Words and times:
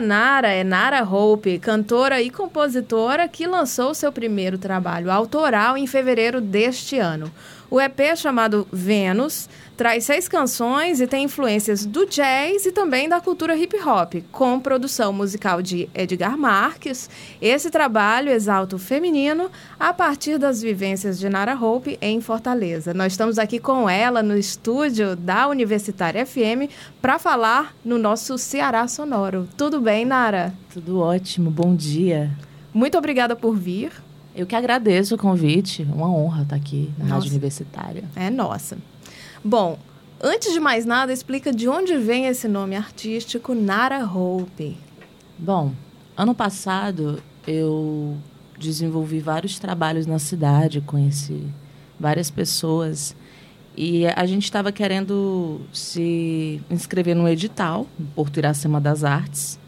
Nara 0.00 0.48
é 0.48 0.62
Nara 0.62 1.02
Hope, 1.02 1.58
cantora 1.58 2.20
e 2.20 2.30
compositora 2.30 3.28
que 3.28 3.46
lançou 3.46 3.94
seu 3.94 4.12
primeiro 4.12 4.58
trabalho 4.58 5.10
autoral 5.10 5.76
em 5.76 5.86
fevereiro 5.86 6.40
deste 6.40 6.98
ano. 6.98 7.30
O 7.70 7.78
EP 7.78 8.16
chamado 8.16 8.66
Vênus 8.72 9.46
traz 9.76 10.04
seis 10.04 10.26
canções 10.26 11.02
e 11.02 11.06
tem 11.06 11.24
influências 11.24 11.84
do 11.84 12.06
jazz 12.06 12.64
e 12.64 12.72
também 12.72 13.08
da 13.08 13.20
cultura 13.20 13.54
hip 13.54 13.76
hop, 13.86 14.14
com 14.32 14.58
produção 14.58 15.12
musical 15.12 15.60
de 15.60 15.86
Edgar 15.94 16.38
Marques. 16.38 17.10
Esse 17.42 17.70
trabalho 17.70 18.30
exalta 18.30 18.74
o 18.74 18.78
feminino 18.78 19.50
a 19.78 19.92
partir 19.92 20.38
das 20.38 20.62
vivências 20.62 21.18
de 21.18 21.28
Nara 21.28 21.54
Hope 21.54 21.98
em 22.00 22.22
Fortaleza. 22.22 22.94
Nós 22.94 23.12
estamos 23.12 23.38
aqui 23.38 23.58
com 23.58 23.88
ela 23.88 24.22
no 24.22 24.36
estúdio 24.36 25.14
da 25.14 25.46
Universitária 25.46 26.24
FM 26.24 26.72
para 27.02 27.18
falar 27.18 27.76
no 27.84 27.98
nosso 27.98 28.38
Ceará 28.38 28.88
Sonoro. 28.88 29.46
Tudo 29.58 29.78
bem, 29.78 30.06
Nara? 30.06 30.54
Tudo 30.72 31.00
ótimo, 31.00 31.50
bom 31.50 31.76
dia. 31.76 32.30
Muito 32.72 32.96
obrigada 32.96 33.36
por 33.36 33.54
vir. 33.54 33.92
Eu 34.38 34.46
que 34.46 34.54
agradeço 34.54 35.16
o 35.16 35.18
convite, 35.18 35.82
uma 35.82 36.08
honra 36.08 36.44
estar 36.44 36.54
aqui 36.54 36.92
na 36.96 37.06
Nossa. 37.06 37.14
Rádio 37.14 37.30
Universitária. 37.30 38.04
É 38.14 38.30
nossa. 38.30 38.78
Bom, 39.44 39.76
antes 40.22 40.52
de 40.52 40.60
mais 40.60 40.86
nada, 40.86 41.12
explica 41.12 41.52
de 41.52 41.68
onde 41.68 41.96
vem 41.96 42.26
esse 42.26 42.46
nome 42.46 42.76
artístico 42.76 43.52
Nara 43.52 44.06
Hope. 44.06 44.78
Bom, 45.36 45.72
ano 46.16 46.36
passado 46.36 47.20
eu 47.48 48.16
desenvolvi 48.56 49.18
vários 49.18 49.58
trabalhos 49.58 50.06
na 50.06 50.20
cidade, 50.20 50.80
conheci 50.82 51.42
várias 51.98 52.30
pessoas 52.30 53.16
e 53.76 54.06
a 54.06 54.24
gente 54.24 54.44
estava 54.44 54.70
querendo 54.70 55.62
se 55.72 56.62
inscrever 56.70 57.16
no 57.16 57.28
edital, 57.28 57.88
Porto 58.14 58.36
Iracema 58.36 58.80
das 58.80 59.02
Artes. 59.02 59.58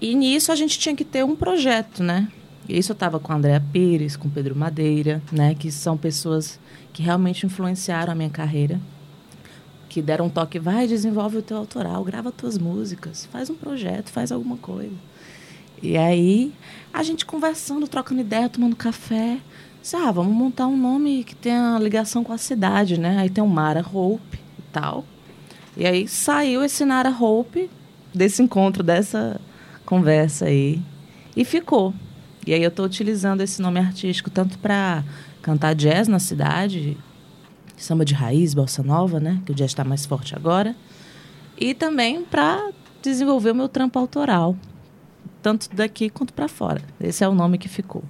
E 0.00 0.14
nisso 0.14 0.50
a 0.50 0.56
gente 0.56 0.78
tinha 0.78 0.96
que 0.96 1.04
ter 1.04 1.22
um 1.26 1.36
projeto, 1.36 2.02
né? 2.02 2.28
Isso 2.72 2.92
eu 2.92 2.94
estava 2.94 3.20
com 3.20 3.32
a 3.32 3.36
Andréa 3.36 3.62
Pires, 3.72 4.16
com 4.16 4.30
Pedro 4.30 4.56
Madeira, 4.56 5.22
né? 5.30 5.54
Que 5.54 5.70
são 5.70 5.96
pessoas 5.96 6.58
que 6.92 7.02
realmente 7.02 7.44
influenciaram 7.44 8.12
a 8.12 8.14
minha 8.14 8.30
carreira, 8.30 8.80
que 9.90 10.00
deram 10.00 10.26
um 10.26 10.30
toque, 10.30 10.58
vai, 10.58 10.86
desenvolve 10.86 11.36
o 11.36 11.42
teu 11.42 11.58
autoral, 11.58 12.02
grava 12.02 12.32
tuas 12.32 12.56
músicas, 12.56 13.26
faz 13.26 13.50
um 13.50 13.54
projeto, 13.54 14.10
faz 14.10 14.32
alguma 14.32 14.56
coisa. 14.56 14.94
E 15.82 15.98
aí, 15.98 16.52
a 16.94 17.02
gente 17.02 17.26
conversando, 17.26 17.86
trocando 17.86 18.22
ideia, 18.22 18.48
tomando 18.48 18.74
café, 18.74 19.38
disse, 19.82 19.94
ah, 19.94 20.10
vamos 20.10 20.34
montar 20.34 20.66
um 20.66 20.76
nome 20.76 21.24
que 21.24 21.34
tenha 21.34 21.78
ligação 21.78 22.24
com 22.24 22.32
a 22.32 22.38
cidade, 22.38 22.98
né? 22.98 23.18
Aí 23.18 23.28
tem 23.28 23.44
o 23.44 23.48
Mara 23.48 23.84
Hope 23.92 24.38
e 24.58 24.62
tal. 24.72 25.04
E 25.76 25.84
aí 25.84 26.08
saiu 26.08 26.64
esse 26.64 26.86
Nara 26.86 27.10
Hope 27.10 27.68
desse 28.14 28.42
encontro, 28.42 28.82
dessa 28.82 29.38
conversa 29.84 30.46
aí. 30.46 30.80
E 31.36 31.44
ficou. 31.44 31.92
E 32.46 32.52
aí 32.52 32.62
eu 32.62 32.68
estou 32.68 32.84
utilizando 32.84 33.40
esse 33.40 33.62
nome 33.62 33.78
artístico 33.78 34.30
tanto 34.30 34.58
para 34.58 35.04
cantar 35.40 35.74
jazz 35.74 36.08
na 36.08 36.18
cidade, 36.18 36.96
samba 37.76 38.04
de 38.04 38.14
raiz, 38.14 38.54
bossa 38.54 38.82
nova, 38.82 39.20
né? 39.20 39.40
Que 39.44 39.52
o 39.52 39.54
jazz 39.54 39.70
está 39.70 39.84
mais 39.84 40.04
forte 40.06 40.34
agora. 40.34 40.74
E 41.58 41.74
também 41.74 42.22
para 42.24 42.70
desenvolver 43.02 43.50
o 43.50 43.54
meu 43.54 43.68
trampo 43.68 43.98
autoral, 43.98 44.56
tanto 45.42 45.68
daqui 45.74 46.08
quanto 46.08 46.32
para 46.32 46.48
fora. 46.48 46.82
Esse 47.00 47.24
é 47.24 47.28
o 47.28 47.34
nome 47.34 47.58
que 47.58 47.68
ficou. 47.68 48.02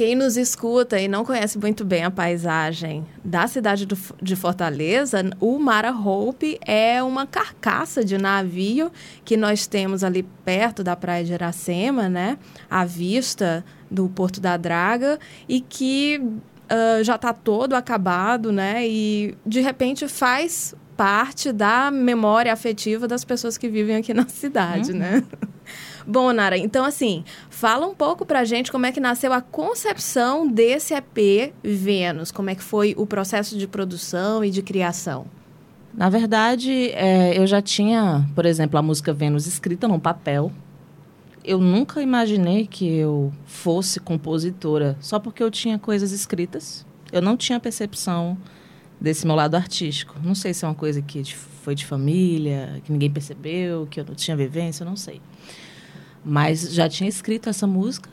Quem 0.00 0.14
nos 0.14 0.38
escuta 0.38 0.98
e 0.98 1.06
não 1.06 1.26
conhece 1.26 1.58
muito 1.58 1.84
bem 1.84 2.04
a 2.04 2.10
paisagem 2.10 3.06
da 3.22 3.46
cidade 3.46 3.86
de 3.86 4.34
Fortaleza, 4.34 5.22
o 5.38 5.58
Mara 5.58 5.92
Hope 5.92 6.58
é 6.64 7.02
uma 7.02 7.26
carcaça 7.26 8.02
de 8.02 8.16
navio 8.16 8.90
que 9.26 9.36
nós 9.36 9.66
temos 9.66 10.02
ali 10.02 10.22
perto 10.22 10.82
da 10.82 10.96
praia 10.96 11.22
de 11.22 11.34
Iracema, 11.34 12.08
né? 12.08 12.38
À 12.70 12.86
vista 12.86 13.62
do 13.90 14.08
Porto 14.08 14.40
da 14.40 14.56
Draga 14.56 15.18
e 15.46 15.60
que 15.60 16.18
uh, 16.18 17.04
já 17.04 17.16
está 17.16 17.34
todo 17.34 17.74
acabado, 17.74 18.50
né? 18.50 18.88
E 18.88 19.36
de 19.44 19.60
repente 19.60 20.08
faz 20.08 20.74
parte 20.96 21.52
da 21.52 21.90
memória 21.90 22.50
afetiva 22.50 23.06
das 23.06 23.22
pessoas 23.22 23.58
que 23.58 23.68
vivem 23.68 23.96
aqui 23.96 24.14
na 24.14 24.26
cidade, 24.26 24.92
uhum. 24.92 24.98
né? 24.98 25.22
Bom, 26.06 26.32
Nara, 26.32 26.56
então 26.56 26.84
assim, 26.84 27.24
fala 27.48 27.86
um 27.86 27.94
pouco 27.94 28.24
pra 28.24 28.44
gente 28.44 28.72
como 28.72 28.86
é 28.86 28.92
que 28.92 29.00
nasceu 29.00 29.32
a 29.32 29.40
concepção 29.40 30.48
desse 30.48 30.94
EP 30.94 31.52
Vênus, 31.62 32.30
como 32.30 32.50
é 32.50 32.54
que 32.54 32.62
foi 32.62 32.94
o 32.96 33.06
processo 33.06 33.56
de 33.56 33.66
produção 33.66 34.44
e 34.44 34.50
de 34.50 34.62
criação. 34.62 35.26
Na 35.92 36.08
verdade, 36.08 36.90
é, 36.92 37.36
eu 37.36 37.46
já 37.46 37.60
tinha, 37.60 38.28
por 38.34 38.46
exemplo, 38.46 38.78
a 38.78 38.82
música 38.82 39.12
Vênus 39.12 39.46
escrita 39.46 39.88
num 39.88 39.98
papel, 39.98 40.52
eu 41.44 41.58
nunca 41.58 42.02
imaginei 42.02 42.66
que 42.66 42.86
eu 42.86 43.32
fosse 43.46 43.98
compositora 43.98 44.96
só 45.00 45.18
porque 45.18 45.42
eu 45.42 45.50
tinha 45.50 45.78
coisas 45.78 46.12
escritas. 46.12 46.86
Eu 47.10 47.22
não 47.22 47.36
tinha 47.36 47.58
percepção 47.58 48.36
desse 49.00 49.26
meu 49.26 49.34
lado 49.34 49.54
artístico. 49.54 50.16
Não 50.22 50.34
sei 50.34 50.52
se 50.52 50.64
é 50.64 50.68
uma 50.68 50.74
coisa 50.74 51.00
que 51.00 51.24
foi 51.34 51.74
de 51.74 51.86
família, 51.86 52.80
que 52.84 52.92
ninguém 52.92 53.10
percebeu, 53.10 53.86
que 53.90 54.00
eu 54.00 54.04
não 54.04 54.14
tinha 54.14 54.36
vivência, 54.36 54.84
eu 54.84 54.88
não 54.88 54.96
sei. 54.96 55.20
Mas 56.24 56.72
já 56.72 56.88
tinha 56.88 57.08
escrito 57.08 57.48
essa 57.48 57.66
música, 57.66 58.08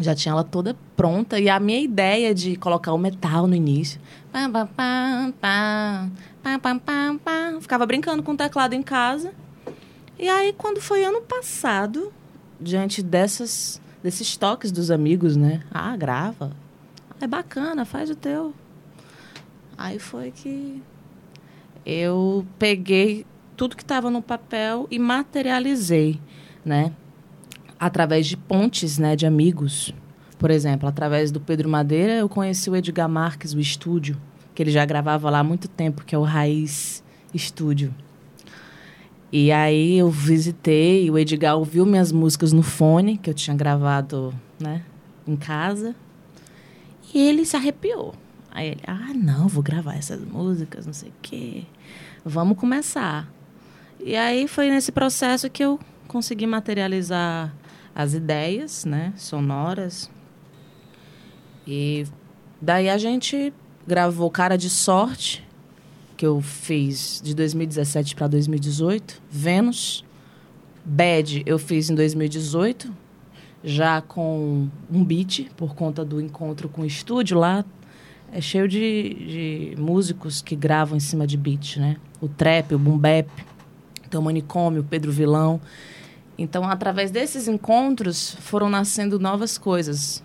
já 0.00 0.14
tinha 0.14 0.32
ela 0.32 0.44
toda 0.44 0.76
pronta 0.96 1.38
e 1.38 1.48
a 1.48 1.60
minha 1.60 1.80
ideia 1.80 2.34
de 2.34 2.56
colocar 2.56 2.92
o 2.92 2.98
metal 2.98 3.46
no 3.46 3.54
início, 3.54 4.00
ficava 7.60 7.86
brincando 7.86 8.22
com 8.22 8.32
o 8.32 8.36
teclado 8.36 8.72
em 8.74 8.82
casa. 8.82 9.32
E 10.18 10.28
aí 10.28 10.52
quando 10.52 10.80
foi 10.80 11.04
ano 11.04 11.20
passado, 11.22 12.12
diante 12.60 13.02
dessas 13.02 13.80
desses 14.02 14.36
toques 14.36 14.72
dos 14.72 14.90
amigos, 14.90 15.36
né? 15.36 15.62
Ah, 15.70 15.96
grava. 15.96 16.50
É 17.20 17.26
bacana, 17.26 17.84
faz 17.84 18.10
o 18.10 18.16
teu. 18.16 18.52
Aí 19.78 19.98
foi 19.98 20.32
que 20.32 20.82
eu 21.86 22.44
peguei 22.58 23.24
tudo 23.56 23.76
que 23.76 23.82
estava 23.82 24.10
no 24.10 24.20
papel 24.20 24.88
e 24.90 24.98
materializei, 24.98 26.20
né? 26.64 26.92
Através 27.84 28.28
de 28.28 28.36
pontes, 28.36 28.96
né, 28.96 29.16
de 29.16 29.26
amigos. 29.26 29.92
Por 30.38 30.52
exemplo, 30.52 30.88
através 30.88 31.32
do 31.32 31.40
Pedro 31.40 31.68
Madeira, 31.68 32.12
eu 32.12 32.28
conheci 32.28 32.70
o 32.70 32.76
Edgar 32.76 33.08
Marques, 33.08 33.54
o 33.54 33.58
estúdio, 33.58 34.16
que 34.54 34.62
ele 34.62 34.70
já 34.70 34.84
gravava 34.84 35.28
lá 35.28 35.40
há 35.40 35.42
muito 35.42 35.66
tempo, 35.66 36.04
que 36.04 36.14
é 36.14 36.18
o 36.18 36.22
Raiz 36.22 37.02
Estúdio. 37.34 37.92
E 39.32 39.50
aí 39.50 39.98
eu 39.98 40.08
visitei, 40.08 41.10
o 41.10 41.18
Edgar 41.18 41.56
ouviu 41.56 41.84
minhas 41.84 42.12
músicas 42.12 42.52
no 42.52 42.62
fone, 42.62 43.18
que 43.18 43.28
eu 43.28 43.34
tinha 43.34 43.56
gravado, 43.56 44.32
né, 44.60 44.84
em 45.26 45.34
casa. 45.34 45.92
E 47.12 47.18
ele 47.18 47.44
se 47.44 47.56
arrepiou. 47.56 48.14
Aí 48.52 48.68
ele, 48.68 48.82
ah, 48.86 49.12
não, 49.12 49.48
vou 49.48 49.60
gravar 49.60 49.96
essas 49.96 50.20
músicas, 50.24 50.86
não 50.86 50.92
sei 50.92 51.08
o 51.08 51.14
quê. 51.20 51.64
Vamos 52.24 52.56
começar. 52.56 53.28
E 53.98 54.14
aí 54.14 54.46
foi 54.46 54.70
nesse 54.70 54.92
processo 54.92 55.50
que 55.50 55.64
eu 55.64 55.80
consegui 56.06 56.46
materializar 56.46 57.52
as 57.94 58.14
ideias, 58.14 58.84
né, 58.84 59.12
sonoras. 59.16 60.10
E 61.66 62.06
daí 62.60 62.88
a 62.88 62.98
gente 62.98 63.52
gravou 63.86 64.30
Cara 64.30 64.56
de 64.56 64.70
Sorte, 64.70 65.46
que 66.16 66.26
eu 66.26 66.40
fiz 66.40 67.20
de 67.22 67.34
2017 67.34 68.14
para 68.14 68.28
2018, 68.28 69.22
Vênus. 69.30 70.04
Bad 70.84 71.44
eu 71.46 71.58
fiz 71.58 71.90
em 71.90 71.94
2018, 71.94 72.92
já 73.62 74.00
com 74.00 74.68
um 74.90 75.04
beat, 75.04 75.48
por 75.56 75.74
conta 75.74 76.04
do 76.04 76.20
encontro 76.20 76.68
com 76.68 76.82
o 76.82 76.86
estúdio 76.86 77.38
lá. 77.38 77.64
É 78.32 78.40
cheio 78.40 78.66
de, 78.66 79.74
de 79.74 79.74
músicos 79.78 80.42
que 80.42 80.56
gravam 80.56 80.96
em 80.96 81.00
cima 81.00 81.26
de 81.26 81.36
beat, 81.36 81.76
né? 81.76 81.96
O 82.20 82.28
trap, 82.28 82.74
o 82.74 82.78
boom 82.78 82.98
bap, 82.98 83.28
então 84.06 84.22
manicômio, 84.22 84.80
o 84.80 84.84
Pedro 84.84 85.12
Vilão. 85.12 85.60
Então, 86.36 86.68
através 86.68 87.10
desses 87.10 87.46
encontros, 87.46 88.36
foram 88.40 88.68
nascendo 88.68 89.18
novas 89.18 89.58
coisas, 89.58 90.22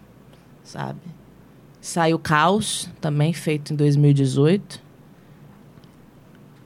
sabe? 0.63 1.01
Saiu 1.81 2.17
Caos, 2.17 2.89
também 2.99 3.33
feito 3.33 3.73
em 3.73 3.75
2018. 3.75 4.81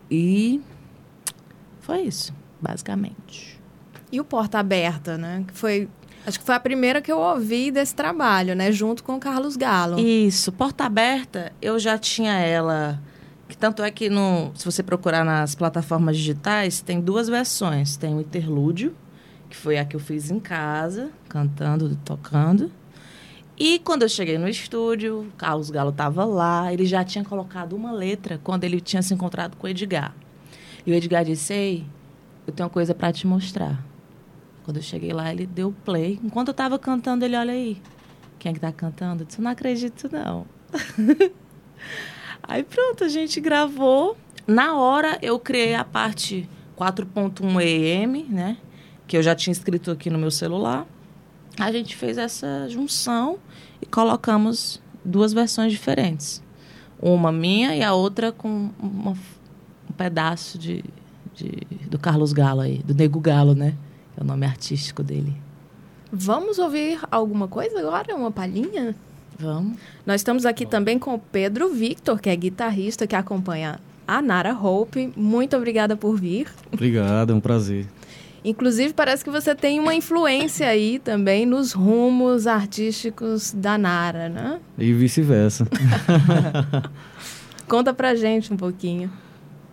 E 0.10 0.62
foi 1.80 2.02
isso, 2.02 2.34
basicamente. 2.62 3.60
E 4.12 4.20
o 4.20 4.26
Porta 4.26 4.60
Aberta, 4.60 5.18
né? 5.18 5.44
Que 5.48 5.54
foi 5.54 5.90
Acho 6.26 6.40
que 6.40 6.46
foi 6.46 6.54
a 6.54 6.60
primeira 6.60 7.02
que 7.02 7.12
eu 7.12 7.18
ouvi 7.18 7.72
desse 7.72 7.96
trabalho, 7.96 8.56
né? 8.56 8.72
Junto 8.72 9.04
com 9.04 9.16
o 9.16 9.20
Carlos 9.20 9.56
Galo. 9.56 10.00
Isso. 10.00 10.52
Porta 10.52 10.86
Aberta, 10.86 11.52
eu 11.62 11.80
já 11.80 11.98
tinha 11.98 12.34
ela. 12.34 13.02
Que 13.50 13.58
tanto 13.58 13.82
é 13.82 13.90
que 13.90 14.10
no, 14.10 14.52
se 14.56 14.64
você 14.64 14.84
procurar 14.84 15.26
nas 15.26 15.56
plataformas 15.56 16.18
digitais, 16.18 16.80
tem 16.80 17.02
duas 17.02 17.28
versões. 17.28 17.98
Tem 17.98 18.14
o 18.14 18.22
interlúdio, 18.22 18.96
que 19.52 19.58
foi 19.58 19.78
a 19.78 19.84
que 19.84 19.96
eu 19.96 20.00
fiz 20.00 20.32
em 20.32 20.40
casa, 20.40 21.12
cantando, 21.28 21.94
tocando. 22.06 22.72
E 23.60 23.80
quando 23.80 24.04
eu 24.04 24.10
cheguei 24.10 24.38
no 24.38 24.48
estúdio, 24.48 25.32
Carlos 25.38 25.70
Galo 25.70 25.90
estava 25.90 26.24
lá, 26.24 26.74
ele 26.74 26.86
já 26.86 27.04
tinha 27.04 27.24
colocado 27.24 27.74
uma 27.74 27.92
letra 27.92 28.40
quando 28.42 28.64
ele 28.64 28.80
tinha 28.80 29.02
se 29.02 29.14
encontrado 29.14 29.58
com 29.58 29.68
o 29.68 29.70
Edgar. 29.70 30.16
E 30.86 30.92
o 30.92 30.96
Edgar 30.96 31.26
disse: 31.26 31.54
Ei, 31.54 31.86
eu 32.48 32.54
tenho 32.54 32.68
uma 32.68 32.74
coisa 32.74 32.96
para 32.96 33.12
te 33.12 33.28
mostrar. 33.28 33.84
Quando 34.64 34.78
eu 34.78 34.84
cheguei 34.84 35.12
lá, 35.12 35.32
ele 35.32 35.46
deu 35.46 35.76
play. 35.84 36.18
Enquanto 36.24 36.48
eu 36.48 36.54
tava 36.54 36.80
cantando, 36.80 37.26
ele, 37.26 37.36
olha 37.36 37.52
aí, 37.52 37.82
quem 38.40 38.52
é 38.52 38.54
que 38.54 38.60
tá 38.60 38.72
cantando? 38.72 39.24
Eu 39.24 39.28
disse, 39.28 39.42
não 39.42 39.52
acredito, 39.52 40.10
não. 40.12 40.46
aí 42.42 42.64
pronto, 42.64 43.04
a 43.04 43.10
gente 43.10 43.42
gravou. 43.42 44.16
Na 44.48 44.76
hora, 44.76 45.20
eu 45.22 45.38
criei 45.38 45.76
a 45.76 45.84
parte 45.84 46.48
4.1 46.78 47.62
EM, 47.62 48.26
né? 48.30 48.58
Que 49.12 49.18
eu 49.18 49.22
já 49.22 49.36
tinha 49.36 49.52
escrito 49.52 49.92
aqui 49.92 50.10
no 50.10 50.18
meu 50.18 50.32
celular. 50.32 50.88
A 51.60 51.70
gente 51.70 51.98
fez 51.98 52.18
essa 52.18 52.70
junção 52.70 53.40
e 53.82 53.86
colocamos 53.86 54.82
duas 55.04 55.34
versões 55.34 55.74
diferentes. 55.74 56.42
Uma 56.98 57.30
minha 57.30 57.76
e 57.76 57.84
a 57.84 57.94
outra 57.94 58.32
com 58.32 58.70
uma, 58.82 59.12
um 59.12 59.94
pedaço 59.98 60.58
de, 60.58 60.86
de, 61.36 61.50
do 61.90 62.00
Carlos 62.00 62.32
Galo 62.32 62.62
aí, 62.62 62.78
do 62.84 62.96
Nego 62.96 63.20
Galo, 63.20 63.54
né? 63.54 63.76
É 64.16 64.24
o 64.24 64.26
nome 64.26 64.46
artístico 64.46 65.04
dele. 65.04 65.36
Vamos 66.10 66.58
ouvir 66.58 66.98
alguma 67.12 67.50
coisa 67.50 67.82
agora? 67.82 68.16
Uma 68.16 68.32
palhinha? 68.32 68.96
Vamos. 69.38 69.78
Nós 70.06 70.22
estamos 70.22 70.46
aqui 70.46 70.66
também 70.66 70.98
com 70.98 71.16
o 71.16 71.20
Pedro 71.20 71.70
Victor, 71.74 72.18
que 72.18 72.30
é 72.30 72.36
guitarrista 72.38 73.06
que 73.06 73.18
acompanha 73.18 73.78
a 74.08 74.22
Nara 74.22 74.58
Hope. 74.58 75.12
Muito 75.18 75.58
obrigada 75.58 75.98
por 75.98 76.18
vir. 76.18 76.48
Obrigado, 76.72 77.34
é 77.34 77.36
um 77.36 77.42
prazer. 77.42 77.88
Inclusive, 78.44 78.94
parece 78.94 79.24
que 79.24 79.30
você 79.30 79.54
tem 79.54 79.80
uma 79.80 79.94
influência 79.94 80.68
aí 80.68 80.98
também 80.98 81.46
nos 81.46 81.74
rumos 81.74 82.48
artísticos 82.48 83.52
da 83.56 83.78
Nara, 83.78 84.30
né? 84.30 84.60
E 84.78 84.92
vice-versa. 84.94 85.68
Conta 87.68 87.94
pra 87.94 88.16
gente 88.16 88.52
um 88.52 88.58
pouquinho. 88.58 89.12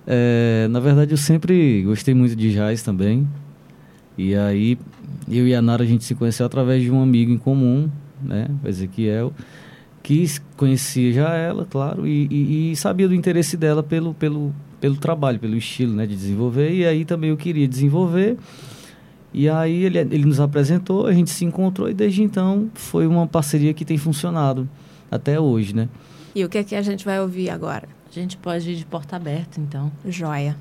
É, 0.06 0.68
na 0.70 0.80
verdade, 0.80 1.12
eu 1.12 1.16
sempre 1.16 1.82
gostei 1.82 2.14
muito 2.14 2.36
de 2.36 2.52
jazz 2.52 2.82
também. 2.82 3.26
E 4.18 4.34
aí, 4.34 4.78
eu 5.30 5.46
e 5.46 5.54
a 5.54 5.62
Nara, 5.62 5.82
a 5.82 5.86
gente 5.86 6.04
se 6.04 6.14
conheceu 6.14 6.44
através 6.44 6.82
de 6.82 6.90
um 6.90 7.02
amigo 7.02 7.32
em 7.32 7.38
comum, 7.38 7.90
né? 8.22 8.48
O 8.62 8.68
Ezequiel, 8.68 9.32
que 10.02 10.26
conhecia 10.56 11.12
já 11.12 11.34
ela, 11.34 11.66
claro, 11.68 12.06
e, 12.06 12.26
e, 12.30 12.72
e, 12.72 12.76
sabia 12.76 13.06
do 13.06 13.14
interesse 13.14 13.56
dela 13.56 13.82
pelo, 13.82 14.14
pelo, 14.14 14.54
pelo 14.80 14.96
trabalho, 14.96 15.38
pelo 15.38 15.56
estilo, 15.56 15.94
né? 15.94 16.06
De 16.06 16.14
desenvolver. 16.14 16.72
E 16.72 16.86
aí 16.86 17.04
também 17.04 17.30
eu 17.30 17.36
queria 17.36 17.66
desenvolver. 17.66 18.36
E 19.32 19.48
aí 19.48 19.84
ele, 19.84 19.98
ele 19.98 20.24
nos 20.24 20.40
apresentou, 20.40 21.06
a 21.06 21.12
gente 21.12 21.30
se 21.30 21.44
encontrou 21.44 21.88
e 21.88 21.94
desde 21.94 22.22
então 22.22 22.70
foi 22.74 23.06
uma 23.06 23.26
parceria 23.26 23.74
que 23.74 23.84
tem 23.84 23.98
funcionado 23.98 24.68
até 25.10 25.38
hoje, 25.38 25.74
né? 25.74 25.88
E 26.34 26.44
o 26.44 26.48
que 26.48 26.58
é 26.58 26.64
que 26.64 26.74
a 26.74 26.82
gente 26.82 27.04
vai 27.04 27.20
ouvir 27.20 27.50
agora? 27.50 27.88
A 28.10 28.14
gente 28.14 28.36
pode 28.36 28.70
ir 28.70 28.76
de 28.76 28.86
porta 28.86 29.16
aberta, 29.16 29.60
então. 29.60 29.92
Joia. 30.06 30.56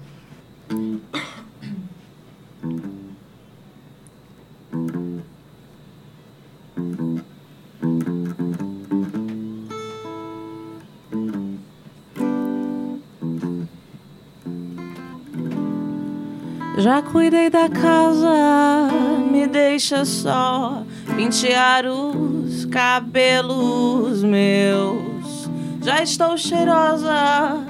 Já 16.80 17.02
cuidei 17.02 17.50
da 17.50 17.68
casa, 17.68 18.88
me 19.32 19.48
deixa 19.48 20.06
só 20.06 20.84
pentear 21.16 21.88
os 21.88 22.66
cabelos 22.66 24.24
meus. 24.24 25.50
Já 25.82 26.04
estou 26.04 26.38
cheirosa, 26.38 27.66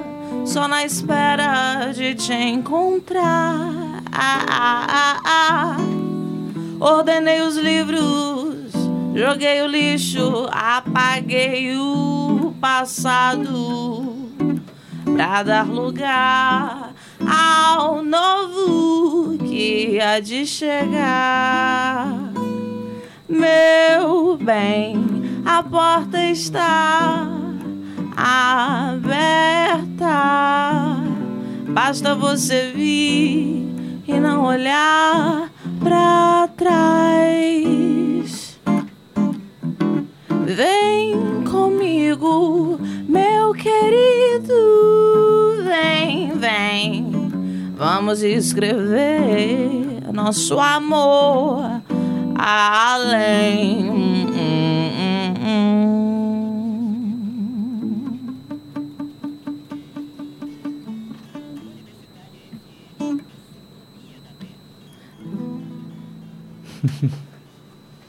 só 0.46 0.68
na 0.68 0.84
espera 0.84 1.94
de 1.94 2.16
te 2.16 2.34
encontrar. 2.34 4.04
Ah, 4.12 4.46
ah, 4.50 5.22
ah. 5.24 5.78
Ordenei 6.82 7.40
os 7.40 7.56
livros, 7.56 8.74
joguei 9.16 9.62
o 9.62 9.68
lixo, 9.68 10.50
apaguei 10.52 11.78
o 11.78 12.54
passado 12.60 14.30
pra 15.16 15.44
dar 15.44 15.66
lugar 15.66 16.87
ao 17.28 18.02
novo 18.02 19.38
que 19.38 20.00
há 20.00 20.20
de 20.20 20.46
chegar. 20.46 22.08
Meu 23.28 24.38
bem, 24.38 24.96
a 25.46 25.62
porta 25.62 26.24
está 26.26 27.28
aberta. 28.16 29.28
Basta 31.68 32.16
você 32.16 32.72
vir 32.74 33.68
e 34.08 34.20
não 34.20 34.46
olhar 34.46 35.52
pra 35.84 36.50
trás. 36.56 37.78
Vem 40.46 41.44
comigo, 41.44 42.80
meu 43.08 43.54
querido. 43.54 44.54
Vem, 45.66 46.32
vem. 46.38 47.17
Vamos 47.78 48.24
escrever 48.24 50.02
nosso 50.12 50.60
amor 50.60 51.80
além. 52.36 53.87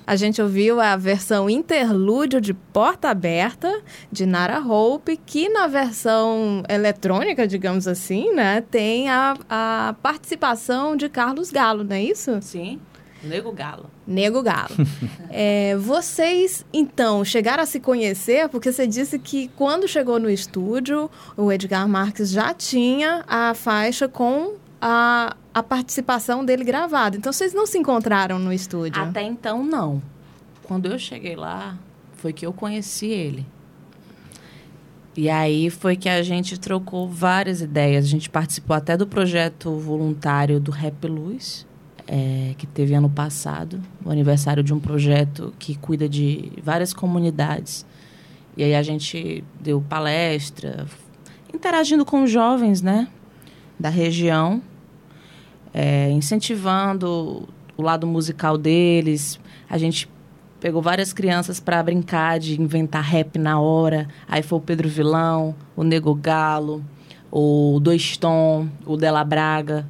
A 0.09 0.17
gente 0.17 0.41
ouviu 0.41 0.81
a 0.81 0.97
versão 0.97 1.51
interlúdio 1.51 2.41
de 2.41 2.55
Porta 2.55 3.11
Aberta, 3.11 3.83
de 4.11 4.25
Nara 4.25 4.59
Hope, 4.59 5.19
que 5.19 5.51
na 5.51 5.67
versão 5.67 6.63
eletrônica, 6.67 7.47
digamos 7.47 7.87
assim, 7.87 8.33
né, 8.33 8.63
tem 8.71 9.11
a, 9.11 9.37
a 9.51 9.95
participação 10.03 10.97
de 10.97 11.11
Carlos 11.11 11.51
Galo, 11.51 11.85
não 11.85 11.95
é 11.95 12.03
isso? 12.03 12.41
Sim. 12.41 12.81
Nego 13.23 13.53
Galo. 13.53 13.91
Nego 14.07 14.43
Galo. 14.43 14.75
é, 15.29 15.77
vocês, 15.77 16.65
então, 16.73 17.23
chegaram 17.23 17.63
a 17.63 17.67
se 17.67 17.79
conhecer, 17.79 18.49
porque 18.49 18.73
você 18.73 18.87
disse 18.87 19.19
que 19.19 19.49
quando 19.57 19.87
chegou 19.87 20.19
no 20.19 20.31
estúdio, 20.31 21.11
o 21.37 21.53
Edgar 21.53 21.87
Marques 21.87 22.31
já 22.31 22.55
tinha 22.55 23.27
a 23.29 23.53
faixa 23.53 24.09
com 24.09 24.55
a, 24.81 25.37
a 25.59 25.63
participação 25.63 26.45
dele 26.45 26.65
gravada. 26.65 27.17
Então, 27.17 27.33
vocês 27.33 27.53
não 27.53 27.67
se 27.67 27.79
encontraram 27.79 28.39
no 28.39 28.53
estúdio? 28.53 29.03
Até 29.03 29.23
então, 29.23 29.65
não. 29.65 30.03
Quando 30.63 30.87
eu 30.87 30.99
cheguei 30.99 31.35
lá, 31.35 31.77
foi 32.15 32.33
que 32.33 32.47
eu 32.47 32.53
conheci 32.53 33.07
ele. 33.07 33.47
E 35.17 35.29
aí 35.29 35.69
foi 35.69 35.97
que 35.97 36.09
a 36.09 36.23
gente 36.23 36.59
trocou 36.61 37.09
várias 37.09 37.61
ideias. 37.61 38.05
A 38.05 38.09
gente 38.09 38.31
participou 38.31 38.77
até 38.77 38.97
do 38.97 39.07
projeto 39.07 39.77
voluntário 39.77 40.61
do 40.61 40.71
Rap 40.71 41.07
Luz, 41.09 41.67
é, 42.07 42.55
que 42.57 42.67
teve 42.67 42.95
ano 42.95 43.11
passado, 43.11 43.81
o 44.05 44.11
aniversário 44.11 44.63
de 44.63 44.73
um 44.73 44.79
projeto 44.79 45.53
que 45.59 45.75
cuida 45.77 46.09
de 46.09 46.53
várias 46.63 46.93
comunidades. 46.93 47.85
E 48.57 48.63
aí 48.63 48.75
a 48.77 48.83
gente 48.83 49.43
deu 49.61 49.81
palestra, 49.81 50.87
interagindo 51.53 52.05
com 52.05 52.27
jovens, 52.27 52.81
né, 52.81 53.09
da 53.79 53.89
região, 53.89 54.63
é, 55.73 56.11
incentivando 56.11 57.49
o 57.77 57.83
lado 57.83 58.07
musical 58.07 58.59
deles. 58.59 59.39
A 59.69 59.79
gente 59.79 60.09
pegou 60.61 60.83
várias 60.83 61.13
crianças 61.13 61.61
para 61.61 61.83
brincar 61.83 62.39
de 62.39 62.61
inventar 62.61 63.03
rap 63.03 63.39
na 63.39 63.61
hora. 63.61 64.09
Aí 64.27 64.43
foi 64.43 64.59
o 64.59 64.63
Pedro 64.63 64.89
Vilão, 64.89 65.55
o 65.77 65.85
Nego 65.85 66.15
Galo, 66.15 66.85
o 67.31 67.79
Dois 67.81 68.17
Tom, 68.17 68.69
o 68.85 68.97
Della 68.97 69.25
Braga. 69.25 69.87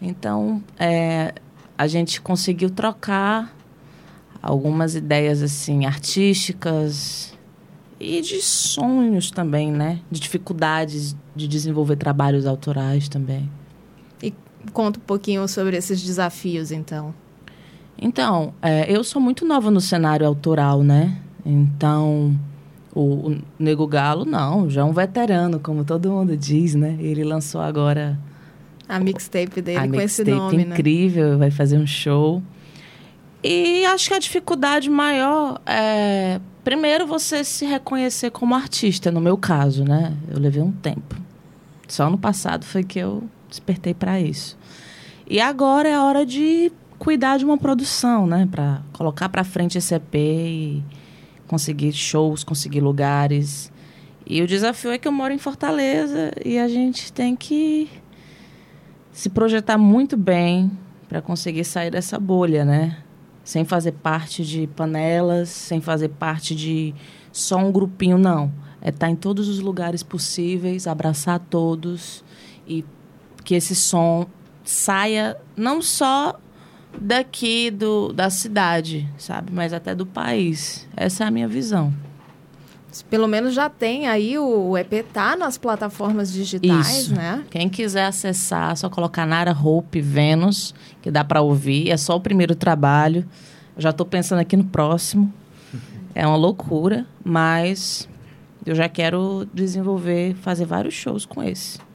Então, 0.00 0.62
é, 0.78 1.34
a 1.76 1.86
gente 1.86 2.20
conseguiu 2.20 2.70
trocar 2.70 3.54
algumas 4.42 4.94
ideias 4.94 5.42
assim 5.42 5.86
artísticas 5.86 7.36
e 8.00 8.20
de 8.20 8.40
sonhos 8.40 9.30
também, 9.30 9.72
né? 9.72 10.00
De 10.10 10.20
dificuldades 10.20 11.16
de 11.34 11.48
desenvolver 11.48 11.96
trabalhos 11.96 12.46
autorais 12.46 13.08
também. 13.08 13.50
Conta 14.72 14.98
um 14.98 15.02
pouquinho 15.02 15.46
sobre 15.48 15.76
esses 15.76 16.02
desafios, 16.02 16.70
então. 16.70 17.14
Então, 18.00 18.54
é, 18.62 18.90
eu 18.90 19.02
sou 19.02 19.20
muito 19.20 19.44
nova 19.44 19.70
no 19.70 19.80
cenário 19.80 20.26
autoral, 20.26 20.82
né? 20.82 21.18
Então, 21.44 22.38
o, 22.94 23.30
o 23.30 23.38
Nego 23.58 23.86
Galo, 23.86 24.24
não, 24.24 24.70
já 24.70 24.82
é 24.82 24.84
um 24.84 24.92
veterano, 24.92 25.58
como 25.58 25.84
todo 25.84 26.10
mundo 26.10 26.36
diz, 26.36 26.74
né? 26.74 26.96
Ele 27.00 27.24
lançou 27.24 27.60
agora 27.60 28.18
a 28.88 28.98
mixtape 28.98 29.60
dele 29.60 29.78
a 29.78 29.88
com 29.88 30.00
esse 30.00 30.24
nome, 30.24 30.62
incrível, 30.62 31.32
né? 31.32 31.36
vai 31.36 31.50
fazer 31.50 31.76
um 31.76 31.86
show. 31.86 32.42
E 33.42 33.84
acho 33.86 34.08
que 34.08 34.14
a 34.14 34.18
dificuldade 34.18 34.88
maior 34.90 35.60
é, 35.66 36.40
primeiro, 36.68 37.06
você 37.06 37.42
se 37.44 37.64
reconhecer 37.64 38.30
como 38.30 38.54
artista, 38.54 39.10
no 39.10 39.22
meu 39.22 39.38
caso, 39.38 39.84
né? 39.84 40.14
Eu 40.30 40.38
levei 40.38 40.60
um 40.60 40.70
tempo. 40.70 41.16
Só 41.88 42.10
no 42.10 42.18
passado 42.18 42.66
foi 42.66 42.84
que 42.84 42.98
eu 42.98 43.22
despertei 43.48 43.94
para 43.94 44.20
isso. 44.20 44.56
E 45.26 45.40
agora 45.40 45.88
é 45.88 45.98
hora 45.98 46.24
de 46.24 46.72
cuidar 46.98 47.38
de 47.38 47.44
uma 47.44 47.56
produção, 47.56 48.26
né? 48.26 48.48
Para 48.50 48.82
colocar 48.92 49.28
para 49.28 49.44
frente 49.44 49.78
esse 49.78 49.94
EP 49.94 50.14
e 50.14 50.84
conseguir 51.46 51.92
shows, 51.92 52.44
conseguir 52.44 52.80
lugares. 52.80 53.72
E 54.26 54.42
o 54.42 54.46
desafio 54.46 54.90
é 54.90 54.98
que 54.98 55.08
eu 55.08 55.12
moro 55.12 55.32
em 55.32 55.38
Fortaleza 55.38 56.32
e 56.44 56.58
a 56.58 56.68
gente 56.68 57.12
tem 57.12 57.34
que 57.34 57.88
se 59.12 59.28
projetar 59.30 59.78
muito 59.78 60.16
bem 60.16 60.70
para 61.08 61.22
conseguir 61.22 61.64
sair 61.64 61.90
dessa 61.90 62.18
bolha, 62.18 62.64
né? 62.64 62.98
Sem 63.42 63.64
fazer 63.64 63.92
parte 63.92 64.44
de 64.44 64.66
panelas, 64.66 65.48
sem 65.48 65.80
fazer 65.80 66.10
parte 66.10 66.54
de 66.54 66.94
só 67.32 67.56
um 67.56 67.72
grupinho, 67.72 68.18
não. 68.18 68.52
É 68.80 68.90
estar 68.90 69.06
tá 69.06 69.10
em 69.10 69.16
todos 69.16 69.48
os 69.48 69.60
lugares 69.60 70.02
possíveis, 70.02 70.86
abraçar 70.86 71.38
todos 71.38 72.22
e 72.66 72.84
que 73.48 73.54
esse 73.54 73.74
som 73.74 74.26
saia 74.62 75.34
não 75.56 75.80
só 75.80 76.38
daqui 77.00 77.70
do, 77.70 78.12
da 78.12 78.28
cidade, 78.28 79.08
sabe? 79.16 79.50
Mas 79.50 79.72
até 79.72 79.94
do 79.94 80.04
país. 80.04 80.86
Essa 80.94 81.24
é 81.24 81.28
a 81.28 81.30
minha 81.30 81.48
visão. 81.48 81.90
Pelo 83.08 83.26
menos 83.26 83.54
já 83.54 83.70
tem 83.70 84.06
aí 84.06 84.38
o 84.38 84.76
EP 84.76 85.02
tá 85.14 85.34
nas 85.34 85.56
plataformas 85.56 86.30
digitais, 86.30 87.04
Isso. 87.04 87.14
né? 87.14 87.42
Quem 87.48 87.70
quiser 87.70 88.04
acessar, 88.04 88.72
é 88.72 88.74
só 88.74 88.90
colocar 88.90 89.24
Nara 89.24 89.52
Hope 89.58 89.98
Vênus, 89.98 90.74
que 91.00 91.10
dá 91.10 91.24
para 91.24 91.40
ouvir. 91.40 91.88
É 91.88 91.96
só 91.96 92.16
o 92.16 92.20
primeiro 92.20 92.54
trabalho. 92.54 93.26
Eu 93.74 93.80
já 93.80 93.90
estou 93.90 94.04
pensando 94.04 94.40
aqui 94.40 94.58
no 94.58 94.64
próximo. 94.64 95.32
É 96.14 96.26
uma 96.26 96.36
loucura, 96.36 97.06
mas 97.24 98.06
eu 98.66 98.74
já 98.74 98.90
quero 98.90 99.48
desenvolver, 99.54 100.34
fazer 100.34 100.66
vários 100.66 100.92
shows 100.92 101.24
com 101.24 101.42
esse. 101.42 101.87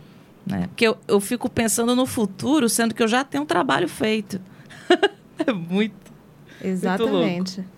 Né? 0.45 0.67
Porque 0.67 0.87
eu, 0.87 0.97
eu 1.07 1.19
fico 1.19 1.49
pensando 1.49 1.95
no 1.95 2.05
futuro, 2.05 2.67
sendo 2.67 2.93
que 2.93 3.01
eu 3.01 3.07
já 3.07 3.23
tenho 3.23 3.43
um 3.43 3.47
trabalho 3.47 3.87
feito. 3.87 4.41
é 5.45 5.53
muito. 5.53 6.11
Exatamente. 6.61 7.59
Muito 7.59 7.73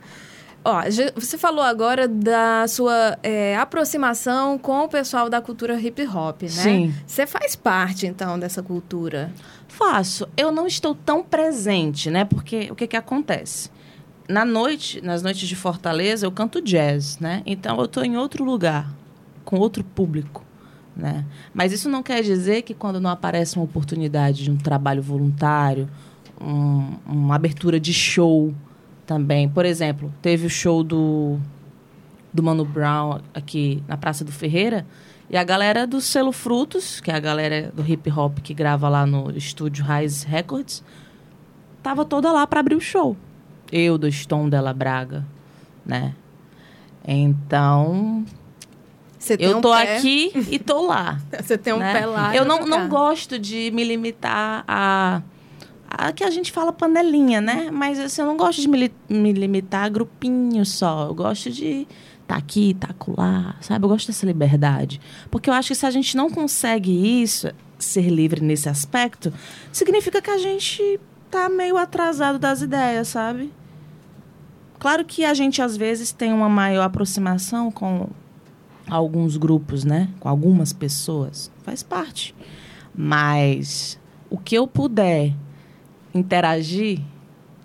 Ó, 0.67 0.81
você 1.13 1.37
falou 1.37 1.63
agora 1.63 2.07
da 2.07 2.67
sua 2.67 3.19
é, 3.21 3.55
aproximação 3.55 4.57
com 4.57 4.85
o 4.85 4.89
pessoal 4.89 5.29
da 5.29 5.39
cultura 5.39 5.79
hip 5.79 6.01
hop, 6.07 6.41
né? 6.41 6.49
Sim. 6.49 6.95
Você 7.05 7.27
faz 7.27 7.55
parte, 7.55 8.07
então, 8.07 8.39
dessa 8.39 8.63
cultura? 8.63 9.31
Faço. 9.67 10.27
Eu 10.35 10.51
não 10.51 10.65
estou 10.65 10.95
tão 10.95 11.23
presente, 11.23 12.09
né? 12.09 12.25
Porque 12.25 12.67
o 12.71 12.75
que, 12.75 12.87
que 12.87 12.97
acontece? 12.97 13.69
Na 14.27 14.43
noite, 14.43 15.01
nas 15.01 15.21
noites 15.21 15.47
de 15.47 15.55
Fortaleza, 15.55 16.25
eu 16.25 16.31
canto 16.31 16.59
jazz, 16.59 17.19
né? 17.19 17.43
Então 17.45 17.77
eu 17.77 17.85
estou 17.85 18.03
em 18.03 18.17
outro 18.17 18.43
lugar, 18.43 18.91
com 19.43 19.57
outro 19.59 19.83
público. 19.83 20.43
Né? 20.95 21.25
Mas 21.53 21.73
isso 21.73 21.89
não 21.89 22.01
quer 22.01 22.21
dizer 22.21 22.61
que 22.61 22.73
quando 22.73 23.01
não 23.01 23.09
aparece 23.09 23.57
uma 23.57 23.65
oportunidade 23.65 24.43
de 24.43 24.51
um 24.51 24.55
trabalho 24.55 25.01
voluntário, 25.01 25.89
um, 26.39 26.93
uma 27.05 27.35
abertura 27.35 27.79
de 27.79 27.93
show 27.93 28.53
também. 29.05 29.49
Por 29.49 29.65
exemplo, 29.65 30.13
teve 30.21 30.47
o 30.47 30.49
show 30.49 30.83
do, 30.83 31.37
do 32.33 32.41
Mano 32.41 32.65
Brown 32.65 33.19
aqui 33.33 33.83
na 33.87 33.97
Praça 33.97 34.23
do 34.23 34.31
Ferreira. 34.31 34.85
E 35.29 35.35
a 35.35 35.43
galera 35.43 35.87
do 35.87 35.99
Selo 35.99 36.31
Frutos, 36.31 37.01
que 37.01 37.09
é 37.09 37.15
a 37.15 37.19
galera 37.19 37.71
do 37.75 37.85
hip 37.85 38.09
hop 38.11 38.39
que 38.39 38.53
grava 38.53 38.87
lá 38.87 39.05
no 39.05 39.35
estúdio 39.35 39.83
Rise 39.83 40.25
Records, 40.25 40.83
tava 41.81 42.05
toda 42.05 42.31
lá 42.31 42.45
para 42.45 42.59
abrir 42.59 42.75
o 42.75 42.81
show. 42.81 43.17
Eu, 43.71 43.97
do 43.97 44.11
Stone 44.11 44.51
Della 44.51 44.73
Braga, 44.73 45.25
né? 45.83 46.13
Então, 47.07 48.23
eu 49.39 49.61
tô 49.61 49.71
aqui 49.71 50.31
e 50.49 50.59
tô 50.59 50.85
lá. 50.87 51.19
Você 51.41 51.57
tem 51.57 51.73
um 51.73 51.79
né? 51.79 51.93
pé 51.93 52.05
lá. 52.05 52.35
Eu 52.35 52.45
não, 52.45 52.65
não 52.65 52.87
gosto 52.87 53.39
de 53.39 53.71
me 53.71 53.83
limitar 53.83 54.63
a 54.67 55.21
que 56.13 56.23
a 56.23 56.29
gente 56.29 56.51
fala 56.51 56.73
panelinha, 56.73 57.39
né? 57.39 57.69
Mas 57.71 57.99
assim, 57.99 58.21
eu 58.21 58.27
não 58.27 58.35
gosto 58.35 58.59
de 58.61 58.67
me, 58.67 58.91
me 59.09 59.31
limitar 59.31 59.85
a 59.85 59.89
grupinho 59.89 60.65
só. 60.65 61.07
Eu 61.07 61.13
gosto 61.13 61.49
de 61.49 61.87
tá 62.27 62.35
aqui, 62.35 62.73
tá 62.73 62.89
lá, 63.17 63.55
sabe? 63.61 63.85
Eu 63.85 63.89
gosto 63.89 64.07
dessa 64.07 64.25
liberdade. 64.25 64.99
Porque 65.29 65.49
eu 65.49 65.53
acho 65.53 65.69
que 65.69 65.75
se 65.75 65.85
a 65.85 65.91
gente 65.91 66.17
não 66.17 66.29
consegue 66.29 67.21
isso, 67.21 67.49
ser 67.77 68.09
livre 68.09 68.41
nesse 68.41 68.67
aspecto, 68.67 69.31
significa 69.71 70.21
que 70.21 70.29
a 70.29 70.37
gente 70.37 70.99
tá 71.29 71.49
meio 71.49 71.77
atrasado 71.77 72.39
das 72.39 72.61
ideias, 72.61 73.09
sabe? 73.09 73.51
Claro 74.79 75.05
que 75.05 75.23
a 75.23 75.33
gente 75.33 75.61
às 75.61 75.77
vezes 75.77 76.11
tem 76.11 76.33
uma 76.33 76.49
maior 76.49 76.83
aproximação 76.83 77.71
com 77.71 78.09
alguns 78.89 79.37
grupos, 79.37 79.83
né? 79.83 80.09
Com 80.19 80.29
algumas 80.29 80.71
pessoas. 80.73 81.51
Faz 81.63 81.83
parte. 81.83 82.35
Mas 82.93 83.99
o 84.29 84.37
que 84.37 84.55
eu 84.55 84.67
puder 84.67 85.33
interagir 86.13 87.01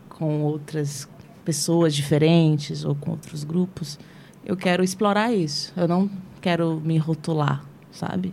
com 0.09 0.43
outras 0.43 1.09
pessoas 1.45 1.95
diferentes 1.95 2.85
ou 2.85 2.95
com 2.95 3.13
outros 3.13 3.45
grupos, 3.45 3.99
eu 4.45 4.57
quero 4.57 4.83
explorar 4.83 5.33
isso. 5.33 5.73
Eu 5.77 5.89
não 5.89 6.11
quero 6.41 6.81
me 6.85 6.99
rotular, 6.99 7.65
sabe? 7.91 8.33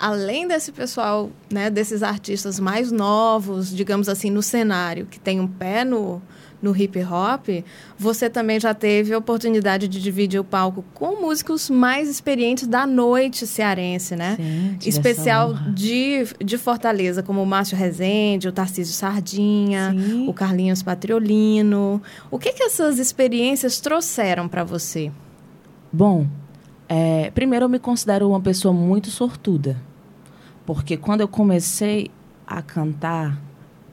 Além 0.00 0.48
desse 0.48 0.72
pessoal, 0.72 1.30
né, 1.52 1.68
desses 1.68 2.02
artistas 2.02 2.58
mais 2.58 2.90
novos, 2.90 3.68
digamos 3.68 4.08
assim, 4.08 4.30
no 4.30 4.42
cenário, 4.42 5.04
que 5.04 5.20
tem 5.20 5.38
um 5.38 5.46
pé 5.46 5.84
no, 5.84 6.22
no 6.62 6.74
hip 6.74 6.98
hop, 7.04 7.62
você 7.98 8.30
também 8.30 8.58
já 8.58 8.72
teve 8.72 9.12
a 9.12 9.18
oportunidade 9.18 9.86
de 9.88 10.00
dividir 10.00 10.40
o 10.40 10.44
palco 10.44 10.82
com 10.94 11.20
músicos 11.20 11.68
mais 11.68 12.08
experientes 12.08 12.66
da 12.66 12.86
noite 12.86 13.46
cearense, 13.46 14.16
né? 14.16 14.36
Sim, 14.36 14.78
Especial 14.88 15.52
de, 15.74 16.24
de 16.42 16.56
Fortaleza, 16.56 17.22
como 17.22 17.42
o 17.42 17.46
Márcio 17.46 17.76
Rezende, 17.76 18.48
o 18.48 18.52
Tarcísio 18.52 18.94
Sardinha, 18.94 19.94
Sim. 19.94 20.26
o 20.26 20.32
Carlinhos 20.32 20.82
Patriolino. 20.82 22.00
O 22.30 22.38
que, 22.38 22.54
que 22.54 22.62
essas 22.62 22.98
experiências 22.98 23.80
trouxeram 23.80 24.48
para 24.48 24.64
você? 24.64 25.12
Bom, 25.92 26.26
é, 26.88 27.30
primeiro 27.32 27.66
eu 27.66 27.68
me 27.68 27.78
considero 27.78 28.28
uma 28.28 28.40
pessoa 28.40 28.72
muito 28.72 29.10
sortuda. 29.10 29.89
Porque 30.66 30.96
quando 30.96 31.20
eu 31.20 31.28
comecei 31.28 32.10
a 32.46 32.62
cantar, 32.62 33.40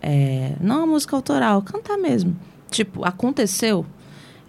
é, 0.02 0.56
não 0.60 0.84
a 0.84 0.88
música 0.88 1.16
autoral, 1.16 1.62
cantar 1.62 1.98
mesmo 1.98 2.36
tipo, 2.70 3.06
aconteceu. 3.06 3.86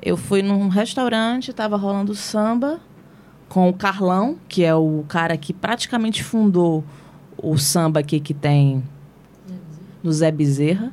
Eu 0.00 0.16
fui 0.16 0.42
num 0.42 0.68
restaurante, 0.68 1.52
tava 1.52 1.76
rolando 1.76 2.14
samba 2.14 2.80
com 3.48 3.68
o 3.68 3.72
Carlão, 3.72 4.38
que 4.48 4.64
é 4.64 4.74
o 4.74 5.04
cara 5.08 5.36
que 5.36 5.52
praticamente 5.52 6.22
fundou 6.22 6.84
o 7.36 7.56
samba 7.56 8.00
aqui 8.00 8.20
que 8.20 8.34
tem 8.34 8.82
no 10.02 10.12
Zé 10.12 10.30
Bezerra. 10.30 10.92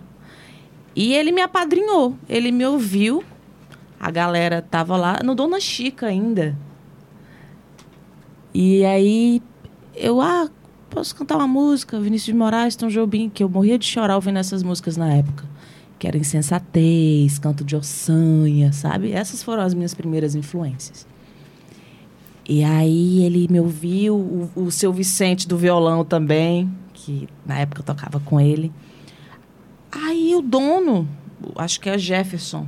E 0.95 1.13
ele 1.13 1.31
me 1.31 1.41
apadrinhou, 1.41 2.15
ele 2.27 2.51
me 2.51 2.65
ouviu. 2.65 3.23
A 3.99 4.09
galera 4.09 4.61
tava 4.61 4.95
lá, 4.95 5.19
no 5.23 5.35
Dona 5.35 5.59
Chica 5.59 6.07
ainda. 6.07 6.55
E 8.53 8.85
aí 8.85 9.41
eu, 9.93 10.21
ah, 10.21 10.49
posso 10.95 11.13
cantar 11.13 11.35
uma 11.35 11.47
música? 11.47 11.99
Vinícius 11.99 12.27
de 12.27 12.33
Moraes, 12.33 12.75
Tom 12.75 12.87
Jobim, 12.87 13.29
que 13.29 13.43
eu 13.43 13.49
morria 13.49 13.77
de 13.77 13.85
chorar 13.85 14.15
ouvindo 14.15 14.39
essas 14.39 14.63
músicas 14.63 14.95
na 14.95 15.13
época 15.13 15.45
que 15.97 16.07
era 16.07 16.17
Insensatez, 16.17 17.39
Canto 17.39 17.63
de 17.63 17.75
Ossanha, 17.75 18.71
sabe? 18.73 19.11
Essas 19.11 19.41
foram 19.41 19.63
as 19.63 19.73
minhas 19.73 19.93
primeiras 19.93 20.35
influências. 20.35 21.07
E 22.47 22.63
aí 22.63 23.23
ele 23.23 23.47
me 23.49 23.59
ouviu, 23.59 24.15
o, 24.15 24.51
o 24.55 24.71
seu 24.71 24.93
Vicente 24.93 25.47
do 25.47 25.57
violão 25.57 26.03
também, 26.03 26.69
que 26.93 27.27
na 27.45 27.59
época 27.59 27.81
eu 27.81 27.85
tocava 27.85 28.19
com 28.19 28.39
ele. 28.39 28.71
Aí 29.91 30.35
o 30.35 30.41
dono, 30.41 31.07
acho 31.55 31.79
que 31.79 31.89
é 31.89 31.97
Jefferson, 31.97 32.67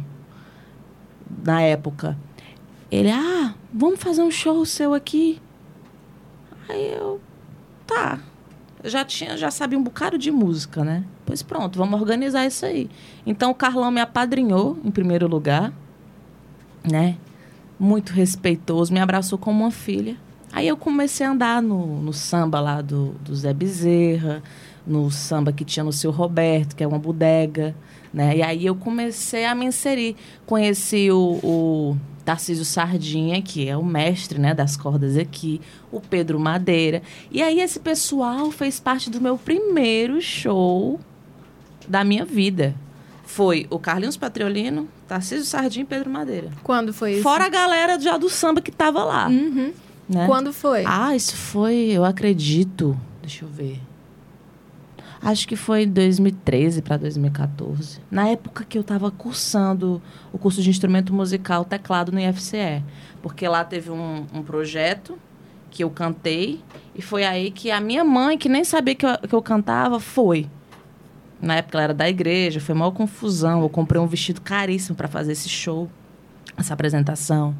na 1.44 1.62
época, 1.62 2.18
ele, 2.90 3.12
ah, 3.12 3.54
vamos 3.74 4.00
fazer 4.00 4.24
um 4.24 4.32
show 4.32 4.66
seu 4.66 4.94
aqui. 4.94 5.40
Aí 6.70 6.94
eu, 6.94 7.22
tá. 7.88 8.20
Já 8.84 9.04
tinha, 9.04 9.36
já 9.36 9.50
sabia 9.50 9.80
um 9.80 9.84
bocado 9.84 10.18
de 10.18 10.30
música, 10.30 10.84
né? 10.84 11.04
Pois 11.26 11.42
pronto, 11.42 11.80
vamos 11.80 12.00
organizar 12.00 12.46
isso 12.46 12.66
aí. 12.66 12.90
Então 13.26 13.50
o 13.50 13.56
Carlão 13.56 13.90
me 13.90 14.00
apadrinhou 14.00 14.78
em 14.84 14.92
primeiro 14.92 15.28
lugar, 15.28 15.74
né? 16.90 17.18
Muito 17.80 18.14
respeitoso, 18.14 18.94
me 18.94 19.00
abraçou 19.00 19.38
como 19.38 19.64
uma 19.64 19.72
filha. 19.72 20.16
Aí 20.54 20.68
eu 20.68 20.78
comecei 20.78 21.26
a 21.26 21.32
andar 21.32 21.62
no, 21.62 22.02
no 22.02 22.14
samba 22.14 22.60
lá 22.60 22.82
do, 22.82 23.10
do 23.24 23.36
Zé 23.36 23.54
Bezerra, 23.54 24.42
no 24.86 25.12
samba 25.12 25.52
que 25.52 25.66
tinha 25.66 25.84
no 25.84 25.92
seu 25.92 26.12
Roberto, 26.12 26.76
que 26.76 26.84
é 26.84 26.88
uma 26.88 27.00
bodega, 27.00 27.76
né? 28.14 28.38
E 28.38 28.42
aí 28.42 28.66
eu 28.66 28.76
comecei 28.76 29.46
a 29.46 29.54
me 29.54 29.66
inserir. 29.66 30.16
Conheci 30.46 31.12
o, 31.12 31.40
o 31.44 31.98
Tarcísio 32.28 32.66
Sardinha, 32.66 33.42
que 33.42 33.70
é 33.70 33.78
o 33.78 33.86
mestre 33.86 34.38
né, 34.38 34.54
das 34.54 34.76
cordas 34.76 35.16
aqui, 35.16 35.62
o 35.90 36.02
Pedro 36.02 36.38
Madeira. 36.38 37.02
E 37.32 37.42
aí 37.42 37.62
esse 37.62 37.80
pessoal 37.80 38.52
fez 38.52 38.82
parte 38.82 39.10
do 39.10 39.22
meu 39.22 39.38
primeiro 39.38 40.22
show 40.22 41.00
da 41.88 42.04
minha 42.04 42.26
vida. 42.26 42.76
Foi 43.26 43.66
o 43.70 43.80
Carlinhos 43.80 44.18
Patriolino, 44.18 44.90
Tarcísio 45.08 45.46
Sardinha 45.46 45.84
e 45.84 45.88
Pedro 45.88 46.10
Madeira. 46.10 46.50
Quando 46.64 46.92
foi 46.92 47.14
isso? 47.14 47.24
Fora 47.24 47.46
a 47.46 47.50
galera 47.50 47.98
já 47.98 48.18
do 48.18 48.30
samba 48.30 48.60
que 48.60 48.74
tava 48.74 49.06
lá. 49.06 49.30
Uhum. 49.30 49.72
Né? 50.10 50.28
Quando 50.28 50.52
foi? 50.52 50.84
Ah, 50.86 51.16
isso 51.16 51.34
foi, 51.34 51.76
eu 51.94 52.04
acredito. 52.04 53.00
Deixa 53.22 53.46
eu 53.46 53.50
ver. 53.50 53.80
Acho 55.22 55.48
que 55.48 55.56
foi 55.56 55.86
2013 55.86 56.82
para 56.82 56.98
2014. 56.98 58.00
Na 58.10 58.28
época 58.28 58.64
que 58.64 58.78
eu 58.78 58.82
estava 58.82 59.10
cursando 59.10 60.02
o 60.32 60.38
curso 60.38 60.62
de 60.62 60.70
instrumento 60.70 61.14
musical 61.14 61.66
teclado 61.66 62.12
no 62.12 62.20
IFCE. 62.20 62.84
Porque 63.22 63.48
lá 63.48 63.64
teve 63.64 63.90
um, 63.90 64.26
um 64.34 64.44
projeto 64.44 65.18
que 65.70 65.84
eu 65.84 65.90
cantei 65.90 66.62
e 66.96 67.02
foi 67.02 67.24
aí 67.24 67.52
que 67.52 67.72
a 67.72 67.82
minha 67.82 68.04
mãe, 68.04 68.38
que 68.38 68.48
nem 68.48 68.64
sabia 68.64 68.96
que 68.96 69.06
eu, 69.06 69.18
que 69.18 69.34
eu 69.34 69.42
cantava, 69.42 70.00
foi. 70.00 70.48
Na 71.42 71.56
época 71.56 71.78
ela 71.78 71.84
era 71.84 71.94
da 71.94 72.10
igreja, 72.10 72.60
foi 72.60 72.74
maior 72.74 72.92
confusão. 72.92 73.62
Eu 73.62 73.70
comprei 73.70 74.02
um 74.02 74.08
vestido 74.08 74.42
caríssimo 74.42 74.96
para 74.96 75.08
fazer 75.08 75.34
esse 75.34 75.50
show, 75.50 75.90
essa 76.58 76.74
apresentação. 76.74 77.56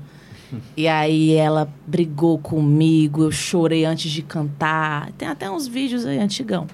E 0.76 0.88
aí 0.88 1.34
ela 1.34 1.70
brigou 1.86 2.38
comigo, 2.40 3.24
eu 3.24 3.32
chorei 3.32 3.86
antes 3.86 4.10
de 4.10 4.22
cantar. 4.22 5.12
Tem 5.18 5.28
até 5.28 5.50
uns 5.50 5.68
vídeos 5.68 6.06
aí 6.06 6.20
antigão. 6.20 6.68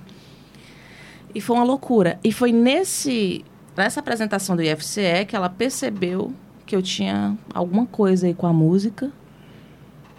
E 1.33 1.41
foi 1.41 1.55
uma 1.55 1.65
loucura. 1.65 2.19
E 2.23 2.31
foi 2.31 2.51
nesse 2.51 3.43
nessa 3.75 3.99
apresentação 3.99 4.55
do 4.55 4.61
IFCE 4.61 5.25
que 5.27 5.35
ela 5.35 5.49
percebeu 5.49 6.31
que 6.65 6.75
eu 6.75 6.81
tinha 6.81 7.37
alguma 7.53 7.85
coisa 7.85 8.27
aí 8.27 8.33
com 8.33 8.47
a 8.47 8.53
música. 8.53 9.11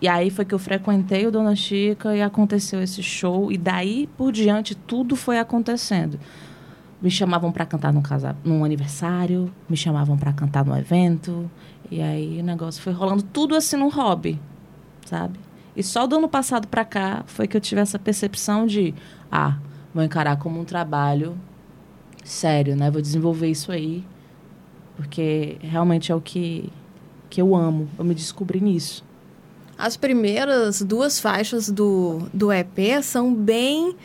E 0.01 0.09
aí 0.09 0.29
foi 0.29 0.45
que 0.45 0.55
eu 0.55 0.59
frequentei 0.59 1.27
o 1.27 1.31
Dona 1.31 1.57
Chica 1.57 2.15
e 2.15 2.21
aconteceu 2.21 2.83
esse 2.83 3.03
show. 3.03 3.51
E 3.51 3.57
daí 3.57 4.09
por 4.19 4.33
diante 4.33 4.75
tudo 4.75 5.17
foi 5.17 5.39
acontecendo. 5.39 6.19
Me 7.01 7.11
chamavam 7.11 7.53
para 7.53 7.65
cantar 7.65 7.93
num, 7.93 8.03
casa, 8.03 8.37
num 8.45 8.65
aniversário, 8.65 9.53
me 9.69 9.77
chamavam 9.77 10.17
para 10.17 10.33
cantar 10.33 10.65
num 10.65 10.77
evento. 10.77 11.51
E 11.91 12.03
aí 12.03 12.41
o 12.41 12.45
negócio 12.45 12.83
foi 12.83 12.93
rolando 12.93 13.23
tudo 13.23 13.55
assim 13.55 13.77
num 13.77 13.89
hobby, 13.89 14.41
sabe? 15.07 15.39
E 15.77 15.83
só 15.83 16.07
do 16.07 16.17
ano 16.17 16.29
passado 16.29 16.69
para 16.69 16.85
cá 16.85 17.23
foi 17.27 17.47
que 17.47 17.57
eu 17.57 17.61
tive 17.61 17.81
essa 17.81 17.99
percepção 17.99 18.67
de, 18.67 18.95
ah, 19.31 19.59
vou 19.95 20.03
encarar 20.03 20.37
como 20.39 20.61
um 20.61 20.65
trabalho 20.65 21.39
sério, 22.25 22.75
né? 22.77 22.91
Vou 22.91 23.01
desenvolver 23.03 23.49
isso 23.49 23.71
aí, 23.71 24.05
porque 24.97 25.57
realmente 25.61 26.11
é 26.11 26.15
o 26.15 26.21
que, 26.21 26.71
que 27.31 27.41
eu 27.41 27.55
amo. 27.55 27.89
Eu 27.99 28.05
me 28.05 28.15
descobri 28.15 28.61
nisso. 28.61 29.05
As 29.77 29.97
primeiras 29.97 30.81
duas 30.83 31.19
faixas 31.19 31.69
do, 31.69 32.29
do 32.33 32.53
EP 32.53 33.03
são 33.03 33.35
bem 33.35 33.97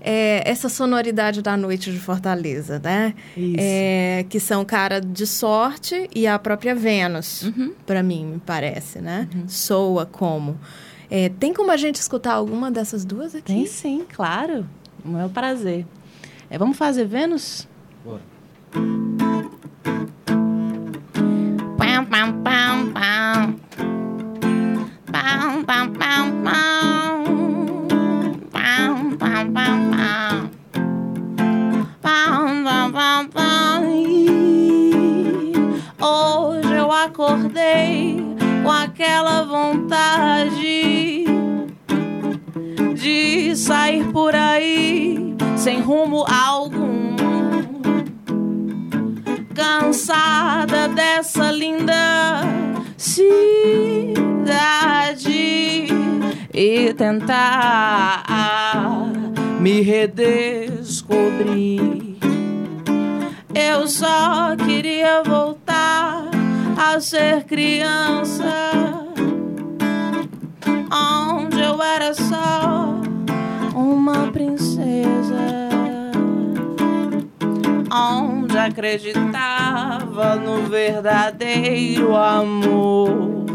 é, 0.00 0.42
essa 0.48 0.68
sonoridade 0.70 1.42
da 1.42 1.54
noite 1.56 1.92
de 1.92 1.98
Fortaleza, 1.98 2.80
né? 2.82 3.14
Isso. 3.36 3.56
É, 3.58 4.24
que 4.28 4.40
são 4.40 4.64
Cara 4.64 5.00
de 5.00 5.26
Sorte 5.26 6.08
e 6.14 6.26
a 6.26 6.38
própria 6.38 6.74
Vênus, 6.74 7.42
Uhum. 7.42 7.74
para 7.86 8.02
mim, 8.02 8.24
me 8.24 8.38
parece, 8.38 9.00
né? 9.00 9.28
Soa 9.46 10.06
como. 10.06 10.58
É, 11.10 11.28
tem 11.28 11.52
como 11.52 11.70
a 11.70 11.76
gente 11.76 11.96
escutar 11.96 12.32
alguma 12.34 12.70
dessas 12.70 13.04
duas 13.04 13.34
aqui? 13.34 13.52
Tem 13.52 13.66
sim, 13.66 14.04
claro. 14.10 14.66
O 15.04 15.08
meu 15.08 15.28
prazer. 15.28 15.86
É, 16.50 16.58
vamos 16.58 16.76
fazer 16.76 17.04
Vênus? 17.06 17.68
Bora. 18.04 18.20
Pam, 21.76 22.04
pam, 22.06 22.42
pam, 22.42 22.92
pam. 22.92 23.56
Pam, 25.12 25.64
pam, 25.64 25.92
pam, 25.92 26.42
pam. 26.42 27.24
Pam, 28.50 29.16
pam, 29.16 29.52
pam, 29.52 29.90
pam. 29.90 30.50
Pam, 32.02 32.64
pam, 32.64 32.92
pam, 32.92 33.28
pam. 33.28 33.58
Hoje 36.00 36.74
eu 36.74 36.90
acordei 36.92 38.16
com 38.62 38.70
aquela 38.70 39.44
vontade 39.44 41.24
de 42.94 43.56
sair 43.56 44.04
por 44.12 44.34
sem 45.68 45.82
rumo 45.82 46.24
algum 46.26 47.14
cansada 49.54 50.88
dessa 50.88 51.50
linda 51.50 52.40
cidade 52.96 53.28
e 56.54 56.94
tentar 56.94 58.24
me 59.60 59.82
redescobrir. 59.82 62.16
Eu 63.54 63.86
só 63.88 64.56
queria 64.56 65.22
voltar 65.22 66.30
a 66.78 66.98
ser 66.98 67.44
criança, 67.44 68.72
onde 70.90 71.60
eu 71.60 71.82
era 71.82 72.14
só 72.14 72.98
uma 73.90 74.30
princesa 74.30 75.68
onde 77.90 78.56
acreditava 78.56 80.36
no 80.36 80.68
verdadeiro 80.68 82.14
amor. 82.14 83.46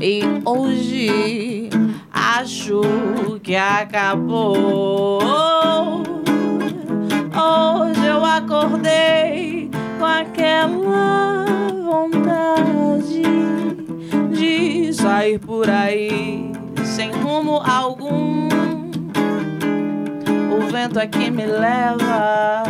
E 0.00 0.22
hoje 0.44 1.68
acho 2.10 2.80
que 3.42 3.54
acabou. 3.54 5.20
Hoje 7.34 8.06
eu 8.06 8.24
acordei 8.24 9.70
com 9.98 10.04
aquela 10.04 11.44
vontade 11.84 13.22
de 14.32 14.92
sair 14.92 15.38
por 15.38 15.68
aí 15.68 16.52
sem 16.84 17.10
rumo 17.10 17.62
algum. 17.64 18.51
O 20.72 20.74
vento 20.74 20.98
é 20.98 21.06
que 21.06 21.30
me 21.30 21.44
leva 21.44 22.62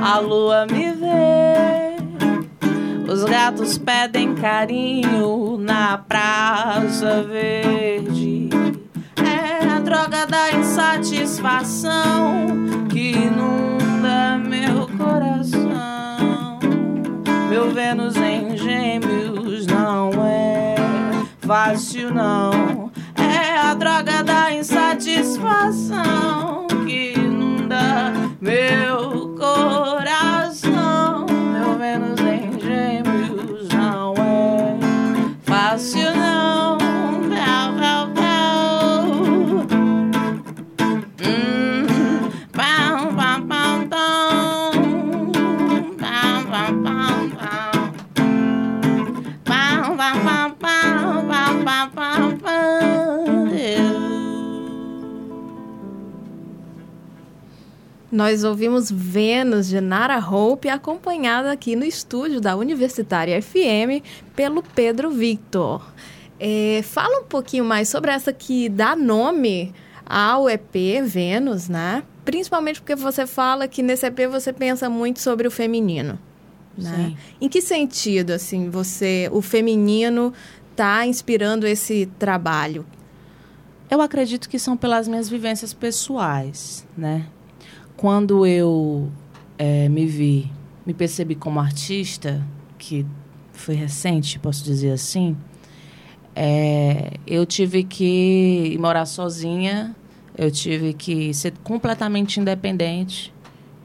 a 0.00 0.18
lua 0.20 0.64
me 0.64 0.92
vê. 0.92 1.96
Os 3.12 3.24
gatos 3.24 3.76
pedem 3.78 4.36
carinho 4.36 5.58
na 5.58 5.98
Praça 5.98 7.24
Verde. 7.24 8.50
É 9.16 9.68
a 9.68 9.80
droga 9.80 10.24
da 10.24 10.52
insatisfação 10.52 12.46
que 12.88 13.10
inunda 13.10 14.38
meu 14.38 14.86
coração. 14.96 16.60
Meu 17.50 17.72
Vênus 17.72 18.14
em 18.14 18.56
gêmeos 18.56 19.66
não 19.66 20.10
é 20.24 20.76
fácil, 21.40 22.14
não. 22.14 22.92
É 23.16 23.58
a 23.58 23.74
droga 23.74 24.22
da 24.22 24.54
insatisfação 24.54 26.67
meu 28.40 29.07
Nós 58.18 58.42
ouvimos 58.42 58.90
Vênus 58.90 59.68
de 59.68 59.80
Nara 59.80 60.18
Hope, 60.18 60.68
acompanhada 60.68 61.52
aqui 61.52 61.76
no 61.76 61.84
estúdio 61.84 62.40
da 62.40 62.56
Universitária 62.56 63.40
FM 63.40 64.02
pelo 64.34 64.60
Pedro 64.60 65.08
Victor. 65.08 65.88
É, 66.40 66.80
fala 66.82 67.20
um 67.20 67.26
pouquinho 67.26 67.64
mais 67.64 67.88
sobre 67.88 68.10
essa 68.10 68.32
que 68.32 68.68
dá 68.68 68.96
nome 68.96 69.72
ao 70.04 70.50
EP 70.50 71.00
Vênus, 71.06 71.68
né? 71.68 72.02
Principalmente 72.24 72.80
porque 72.80 72.96
você 72.96 73.24
fala 73.24 73.68
que 73.68 73.84
nesse 73.84 74.04
EP 74.04 74.26
você 74.28 74.52
pensa 74.52 74.90
muito 74.90 75.20
sobre 75.20 75.46
o 75.46 75.50
feminino. 75.50 76.18
Né? 76.76 77.10
Sim. 77.10 77.16
Em 77.40 77.48
que 77.48 77.62
sentido, 77.62 78.32
assim, 78.32 78.68
você, 78.68 79.28
o 79.30 79.40
feminino 79.40 80.34
está 80.72 81.06
inspirando 81.06 81.68
esse 81.68 82.06
trabalho? 82.18 82.84
Eu 83.88 84.02
acredito 84.02 84.48
que 84.48 84.58
são 84.58 84.76
pelas 84.76 85.06
minhas 85.06 85.28
vivências 85.28 85.72
pessoais, 85.72 86.84
né? 86.96 87.24
Quando 87.98 88.46
eu 88.46 89.10
eh, 89.58 89.88
me 89.88 90.06
vi, 90.06 90.48
me 90.86 90.94
percebi 90.94 91.34
como 91.34 91.58
artista, 91.58 92.46
que 92.78 93.04
foi 93.52 93.74
recente, 93.74 94.38
posso 94.38 94.62
dizer 94.62 94.92
assim, 94.92 95.36
eh, 96.36 97.14
eu 97.26 97.44
tive 97.44 97.82
que 97.82 98.78
morar 98.80 99.04
sozinha, 99.04 99.96
eu 100.36 100.48
tive 100.48 100.92
que 100.92 101.34
ser 101.34 101.52
completamente 101.64 102.38
independente, 102.38 103.34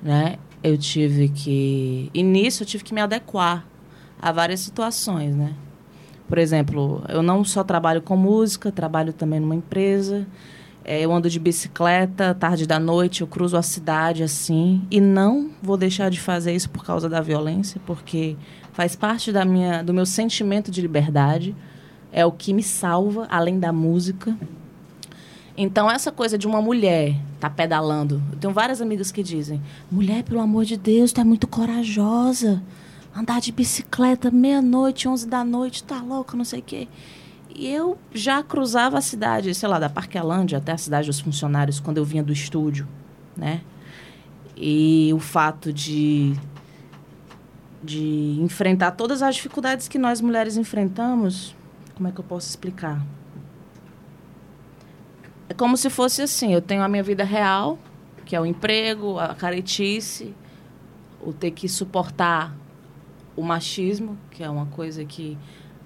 né? 0.04 0.36
Eu 0.64 0.78
tive 0.78 1.30
que... 1.30 2.12
E 2.14 2.22
nisso 2.22 2.62
eu 2.62 2.68
tive 2.68 2.84
que 2.84 2.94
me 2.94 3.02
adequar 3.02 3.66
a 4.22 4.32
várias 4.32 4.60
situações, 4.60 5.36
né? 5.36 5.56
Por 6.28 6.38
exemplo, 6.38 7.04
eu 7.10 7.24
não 7.24 7.44
só 7.44 7.64
trabalho 7.64 8.04
com 8.04 8.16
música, 8.16 8.72
trabalho 8.72 9.12
também 9.12 9.40
numa 9.40 9.56
empresa. 9.56 10.28
É, 10.86 11.02
eu 11.02 11.14
ando 11.14 11.30
de 11.30 11.40
bicicleta, 11.40 12.34
tarde 12.34 12.68
da 12.68 12.78
noite, 12.78 13.22
eu 13.22 13.28
cruzo 13.28 13.56
a 13.56 13.62
cidade 13.62 14.22
assim. 14.22 14.86
E 14.92 15.00
não 15.00 15.50
vou 15.62 15.78
deixar 15.78 16.10
de 16.10 16.20
fazer 16.20 16.54
isso 16.54 16.70
por 16.70 16.84
causa 16.84 17.08
da 17.08 17.22
violência, 17.22 17.80
porque 17.86 18.36
faz 18.74 18.96
parte 18.96 19.32
da 19.32 19.46
minha, 19.46 19.82
do 19.82 19.94
meu 19.94 20.06
sentimento 20.06 20.70
de 20.70 20.82
liberdade. 20.82 21.56
É 22.12 22.26
o 22.26 22.32
que 22.32 22.54
me 22.54 22.62
salva, 22.62 23.26
além 23.30 23.60
da 23.60 23.72
música. 23.72 24.38
Então, 25.56 25.90
essa 25.90 26.12
coisa 26.12 26.38
de 26.38 26.48
uma 26.48 26.62
mulher 26.62 27.16
tá 27.40 27.50
pedalando. 27.50 28.22
Eu 28.32 28.38
tenho 28.40 28.54
várias 28.54 28.82
amigas 28.82 29.12
que 29.12 29.24
dizem: 29.24 29.62
mulher, 29.92 30.24
pelo 30.24 30.42
amor 30.42 30.66
de 30.66 30.76
Deus, 30.76 31.14
tu 31.14 31.22
é 31.22 31.24
muito 31.24 31.48
corajosa. 31.48 32.62
Andar 33.16 33.40
de 33.40 33.52
bicicleta 33.52 34.32
meia-noite, 34.32 35.08
onze 35.08 35.28
da 35.28 35.44
noite, 35.44 35.84
tá 35.84 36.02
louca, 36.02 36.36
não 36.36 36.44
sei 36.44 36.60
o 36.60 36.64
quê. 36.64 36.88
E 37.56 37.68
eu 37.68 37.98
já 38.14 38.42
cruzava 38.42 38.98
a 38.98 39.02
cidade, 39.02 39.54
sei 39.54 39.70
lá, 39.70 39.78
da 39.78 39.90
Parquelândia 39.90 40.58
até 40.58 40.72
a 40.72 40.78
cidade 40.78 41.08
dos 41.08 41.20
funcionários 41.20 41.80
quando 41.80 41.98
eu 41.98 42.06
vinha 42.06 42.24
do 42.24 42.34
estúdio, 42.34 42.88
né? 43.38 43.62
E 44.58 45.12
o 45.14 45.20
fato 45.20 45.72
de 45.72 46.34
de 47.84 48.40
enfrentar 48.40 48.92
todas 48.92 49.22
as 49.22 49.36
dificuldades 49.36 49.90
que 49.90 49.98
nós 49.98 50.22
mulheres 50.22 50.56
enfrentamos, 50.56 51.54
como 51.96 52.08
é 52.08 52.12
que 52.14 52.20
eu 52.20 52.24
posso 52.24 52.48
explicar? 52.48 53.06
É 55.50 55.54
como 55.54 55.76
se 55.76 55.90
fosse 55.90 56.22
assim, 56.22 56.54
eu 56.54 56.62
tenho 56.62 56.82
a 56.82 56.88
minha 56.88 57.04
vida 57.04 57.26
real, 57.26 57.78
que 58.26 58.36
é 58.36 58.40
o 58.40 58.46
emprego, 58.46 59.20
a 59.20 59.36
caretice, 59.36 60.34
o 61.22 61.34
ter 61.34 61.52
que 61.52 61.68
suportar 61.68 62.56
o 63.36 63.42
machismo, 63.42 64.18
que 64.32 64.42
é 64.42 64.50
uma 64.50 64.68
coisa 64.68 65.04
que 65.04 65.38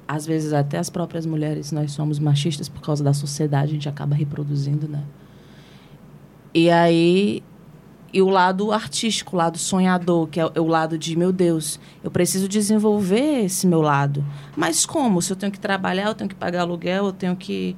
às 0.07 0.25
vezes 0.25 0.53
até 0.53 0.77
as 0.77 0.89
próprias 0.89 1.25
mulheres 1.25 1.71
nós 1.71 1.91
somos 1.91 2.19
machistas 2.19 2.69
por 2.69 2.81
causa 2.81 3.03
da 3.03 3.13
sociedade, 3.13 3.71
a 3.71 3.73
gente 3.73 3.89
acaba 3.89 4.15
reproduzindo, 4.15 4.87
né? 4.87 5.03
E 6.53 6.69
aí 6.69 7.43
e 8.13 8.21
o 8.21 8.29
lado 8.29 8.71
artístico, 8.71 9.35
o 9.35 9.37
lado 9.37 9.57
sonhador, 9.57 10.27
que 10.27 10.39
é 10.39 10.45
o 10.45 10.65
lado 10.65 10.97
de, 10.97 11.15
meu 11.15 11.31
Deus, 11.31 11.79
eu 12.03 12.09
preciso 12.09 12.47
desenvolver 12.47 13.45
esse 13.45 13.67
meu 13.67 13.81
lado. 13.81 14.25
Mas 14.55 14.85
como? 14.85 15.21
Se 15.21 15.31
eu 15.31 15.35
tenho 15.35 15.51
que 15.51 15.59
trabalhar, 15.59 16.07
eu 16.07 16.15
tenho 16.15 16.29
que 16.29 16.35
pagar 16.35 16.61
aluguel, 16.61 17.07
eu 17.07 17.11
tenho 17.11 17.35
que 17.35 17.75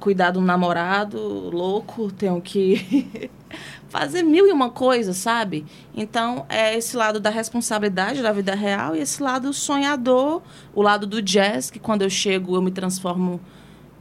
cuidar 0.00 0.30
do 0.30 0.40
namorado 0.40 1.18
louco, 1.50 2.10
tenho 2.10 2.40
que 2.40 3.30
fazer 3.88 4.22
mil 4.22 4.48
e 4.48 4.52
uma 4.52 4.70
coisas, 4.70 5.18
sabe? 5.18 5.66
Então, 5.94 6.46
é 6.48 6.76
esse 6.76 6.96
lado 6.96 7.20
da 7.20 7.28
responsabilidade 7.30 8.22
da 8.22 8.32
vida 8.32 8.54
real 8.54 8.96
e 8.96 9.00
esse 9.00 9.22
lado 9.22 9.52
sonhador, 9.52 10.42
o 10.74 10.82
lado 10.82 11.06
do 11.06 11.20
jazz, 11.20 11.70
que 11.70 11.78
quando 11.78 12.02
eu 12.02 12.10
chego 12.10 12.56
eu 12.56 12.62
me 12.62 12.70
transformo 12.70 13.40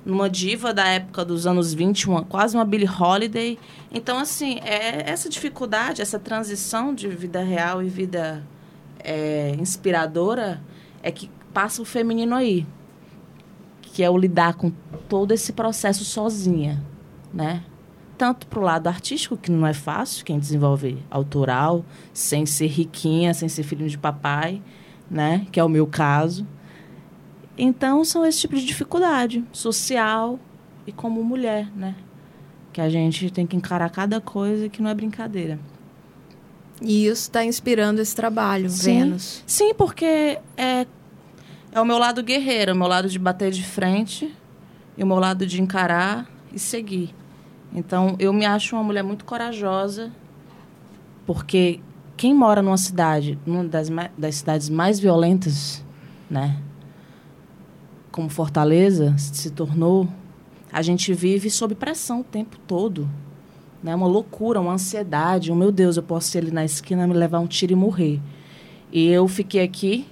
numa 0.05 0.29
diva 0.29 0.73
da 0.73 0.87
época 0.87 1.25
dos 1.25 1.45
anos 1.45 1.73
20, 1.73 2.07
uma, 2.07 2.23
quase 2.23 2.55
uma 2.55 2.63
Billie 2.63 2.89
Holiday. 2.89 3.59
Então, 3.93 4.17
assim, 4.17 4.59
é 4.63 5.09
essa 5.09 5.29
dificuldade, 5.29 6.01
essa 6.01 6.17
transição 6.17 6.95
de 6.95 7.09
vida 7.09 7.43
real 7.43 7.83
e 7.83 7.89
vida 7.89 8.43
é, 9.03 9.55
inspiradora 9.59 10.61
é 11.03 11.11
que 11.11 11.29
passa 11.53 11.81
o 11.81 11.85
feminino 11.85 12.35
aí 12.35 12.65
que 13.93 14.03
é 14.03 14.09
o 14.09 14.17
lidar 14.17 14.53
com 14.53 14.71
todo 15.07 15.31
esse 15.31 15.51
processo 15.51 16.05
sozinha, 16.05 16.81
né? 17.33 17.63
Tanto 18.17 18.47
para 18.47 18.59
o 18.59 18.63
lado 18.63 18.87
artístico, 18.87 19.37
que 19.37 19.51
não 19.51 19.65
é 19.65 19.73
fácil, 19.73 20.25
quem 20.25 20.37
desenvolve 20.37 20.97
autoral, 21.09 21.83
sem 22.13 22.45
ser 22.45 22.67
riquinha, 22.67 23.33
sem 23.33 23.47
ser 23.47 23.63
filho 23.63 23.87
de 23.89 23.97
papai, 23.97 24.61
né? 25.09 25.47
Que 25.51 25.59
é 25.59 25.63
o 25.63 25.69
meu 25.69 25.87
caso. 25.87 26.45
Então, 27.57 28.03
são 28.05 28.25
esse 28.25 28.39
tipo 28.39 28.55
de 28.55 28.65
dificuldade 28.65 29.43
social 29.51 30.39
e 30.85 30.91
como 30.91 31.23
mulher, 31.23 31.69
né? 31.75 31.95
Que 32.71 32.81
a 32.81 32.89
gente 32.89 33.29
tem 33.31 33.47
que 33.47 33.55
encarar 33.55 33.89
cada 33.89 34.21
coisa 34.21 34.69
que 34.69 34.81
não 34.81 34.89
é 34.89 34.93
brincadeira. 34.93 35.59
E 36.81 37.05
isso 37.05 37.23
está 37.23 37.43
inspirando 37.43 37.99
esse 37.99 38.15
trabalho, 38.15 38.69
sim, 38.69 38.99
Vênus. 38.99 39.43
Sim, 39.45 39.73
porque 39.73 40.39
é, 40.55 40.85
é 41.71 41.79
o 41.79 41.85
meu 41.85 41.97
lado 41.97 42.23
guerreiro, 42.23 42.73
o 42.73 42.75
meu 42.75 42.87
lado 42.87 43.07
de 43.07 43.19
bater 43.19 43.51
de 43.51 43.63
frente 43.63 44.33
e 44.97 45.03
o 45.03 45.07
meu 45.07 45.17
lado 45.17 45.45
de 45.45 45.61
encarar 45.61 46.29
e 46.51 46.59
seguir. 46.59 47.13
Então, 47.73 48.15
eu 48.19 48.33
me 48.33 48.45
acho 48.45 48.75
uma 48.75 48.83
mulher 48.83 49.03
muito 49.03 49.23
corajosa, 49.23 50.11
porque 51.25 51.79
quem 52.17 52.33
mora 52.33 52.61
numa 52.61 52.77
cidade, 52.77 53.37
numa 53.45 53.63
das, 53.63 53.89
das 54.17 54.35
cidades 54.35 54.69
mais 54.69 54.99
violentas, 54.99 55.83
né? 56.29 56.59
Como 58.11 58.27
Fortaleza 58.27 59.15
se 59.17 59.51
tornou, 59.51 60.09
a 60.71 60.81
gente 60.81 61.13
vive 61.13 61.49
sob 61.49 61.75
pressão 61.75 62.21
o 62.21 62.23
tempo 62.23 62.57
todo. 62.67 63.07
Né? 63.81 63.95
Uma 63.95 64.07
loucura, 64.07 64.59
uma 64.59 64.73
ansiedade. 64.73 65.51
Um, 65.51 65.55
meu 65.55 65.71
Deus, 65.71 65.95
eu 65.95 66.03
posso 66.03 66.35
ir 66.35 66.39
ali 66.39 66.51
na 66.51 66.65
esquina, 66.65 67.07
me 67.07 67.13
levar 67.13 67.39
um 67.39 67.47
tiro 67.47 67.71
e 67.71 67.75
morrer. 67.75 68.19
E 68.91 69.07
eu 69.07 69.27
fiquei 69.27 69.63
aqui 69.63 70.07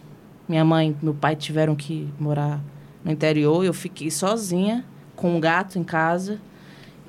minha 0.48 0.64
mãe 0.64 0.96
e 1.02 1.06
meu 1.06 1.14
pai 1.14 1.36
tiveram 1.36 1.76
que 1.76 2.08
morar 2.20 2.62
no 3.04 3.12
interior. 3.12 3.64
Eu 3.64 3.74
fiquei 3.74 4.10
sozinha, 4.10 4.86
com 5.16 5.36
um 5.36 5.40
gato 5.40 5.78
em 5.78 5.84
casa. 5.84 6.40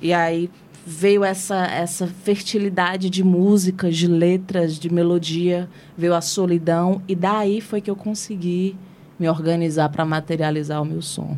E 0.01 0.13
aí 0.13 0.49
veio 0.85 1.23
essa, 1.23 1.65
essa 1.67 2.07
fertilidade 2.07 3.09
de 3.09 3.23
músicas, 3.23 3.95
de 3.95 4.07
letras, 4.07 4.79
de 4.79 4.91
melodia, 4.91 5.69
veio 5.97 6.13
a 6.15 6.21
solidão. 6.21 7.01
E 7.07 7.15
daí 7.15 7.61
foi 7.61 7.81
que 7.81 7.89
eu 7.89 7.95
consegui 7.95 8.75
me 9.19 9.29
organizar 9.29 9.89
para 9.89 10.05
materializar 10.05 10.81
o 10.81 10.85
meu 10.85 11.01
som. 11.01 11.37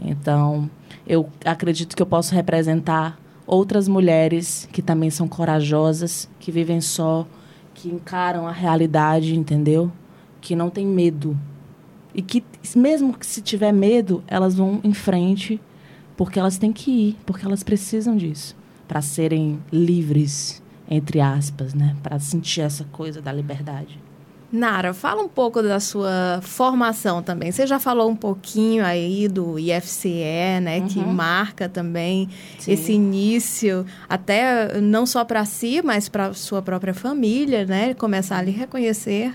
Então, 0.00 0.68
eu 1.06 1.28
acredito 1.44 1.96
que 1.96 2.02
eu 2.02 2.06
posso 2.06 2.34
representar 2.34 3.18
outras 3.46 3.86
mulheres 3.86 4.68
que 4.72 4.82
também 4.82 5.10
são 5.10 5.28
corajosas, 5.28 6.28
que 6.40 6.50
vivem 6.50 6.80
só, 6.80 7.26
que 7.72 7.88
encaram 7.88 8.46
a 8.46 8.52
realidade, 8.52 9.36
entendeu? 9.36 9.90
Que 10.44 10.54
não 10.54 10.68
tem 10.68 10.86
medo. 10.86 11.36
E 12.14 12.20
que, 12.20 12.44
mesmo 12.76 13.14
que 13.14 13.24
se 13.24 13.40
tiver 13.40 13.72
medo, 13.72 14.22
elas 14.28 14.54
vão 14.54 14.78
em 14.84 14.92
frente, 14.92 15.58
porque 16.16 16.38
elas 16.38 16.58
têm 16.58 16.70
que 16.70 16.90
ir, 16.90 17.16
porque 17.24 17.46
elas 17.46 17.62
precisam 17.62 18.14
disso, 18.14 18.54
para 18.86 19.00
serem 19.00 19.58
livres, 19.72 20.62
entre 20.88 21.18
aspas, 21.18 21.72
né? 21.72 21.96
Para 22.02 22.20
sentir 22.20 22.60
essa 22.60 22.84
coisa 22.92 23.22
da 23.22 23.32
liberdade. 23.32 23.98
Nara, 24.52 24.94
fala 24.94 25.20
um 25.20 25.28
pouco 25.28 25.60
da 25.60 25.80
sua 25.80 26.38
formação 26.40 27.20
também. 27.20 27.50
Você 27.50 27.66
já 27.66 27.80
falou 27.80 28.08
um 28.08 28.14
pouquinho 28.14 28.84
aí 28.84 29.26
do 29.26 29.58
IFCE, 29.58 30.60
né, 30.62 30.78
uhum. 30.78 30.86
que 30.86 31.00
marca 31.00 31.68
também 31.68 32.28
Sim. 32.60 32.70
esse 32.70 32.92
início, 32.92 33.84
até 34.08 34.80
não 34.80 35.06
só 35.06 35.24
para 35.24 35.44
si, 35.44 35.82
mas 35.82 36.08
para 36.08 36.32
sua 36.34 36.62
própria 36.62 36.94
família, 36.94 37.66
né, 37.66 37.94
começar 37.94 38.38
a 38.38 38.42
lhe 38.42 38.52
reconhecer 38.52 39.34